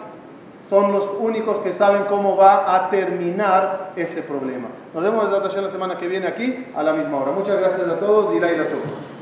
son 0.62 0.92
los 0.92 1.08
únicos 1.20 1.60
que 1.60 1.74
saben 1.74 2.04
cómo 2.06 2.36
va 2.36 2.76
a 2.76 2.90
terminar 2.90 3.92
ese 3.96 4.22
problema. 4.22 4.68
Nos 4.94 5.04
vemos 5.04 5.26
la 5.64 5.70
semana 5.70 5.98
que 5.98 6.08
viene 6.08 6.28
aquí 6.28 6.66
a 6.76 6.84
la 6.84 6.94
misma 6.94 7.18
hora. 7.18 7.32
Muchas 7.32 7.60
gracias 7.60 7.88
a 7.88 8.00
todos 8.00 8.36
y 8.36 8.40
la 8.40 8.52
todos. 8.52 9.17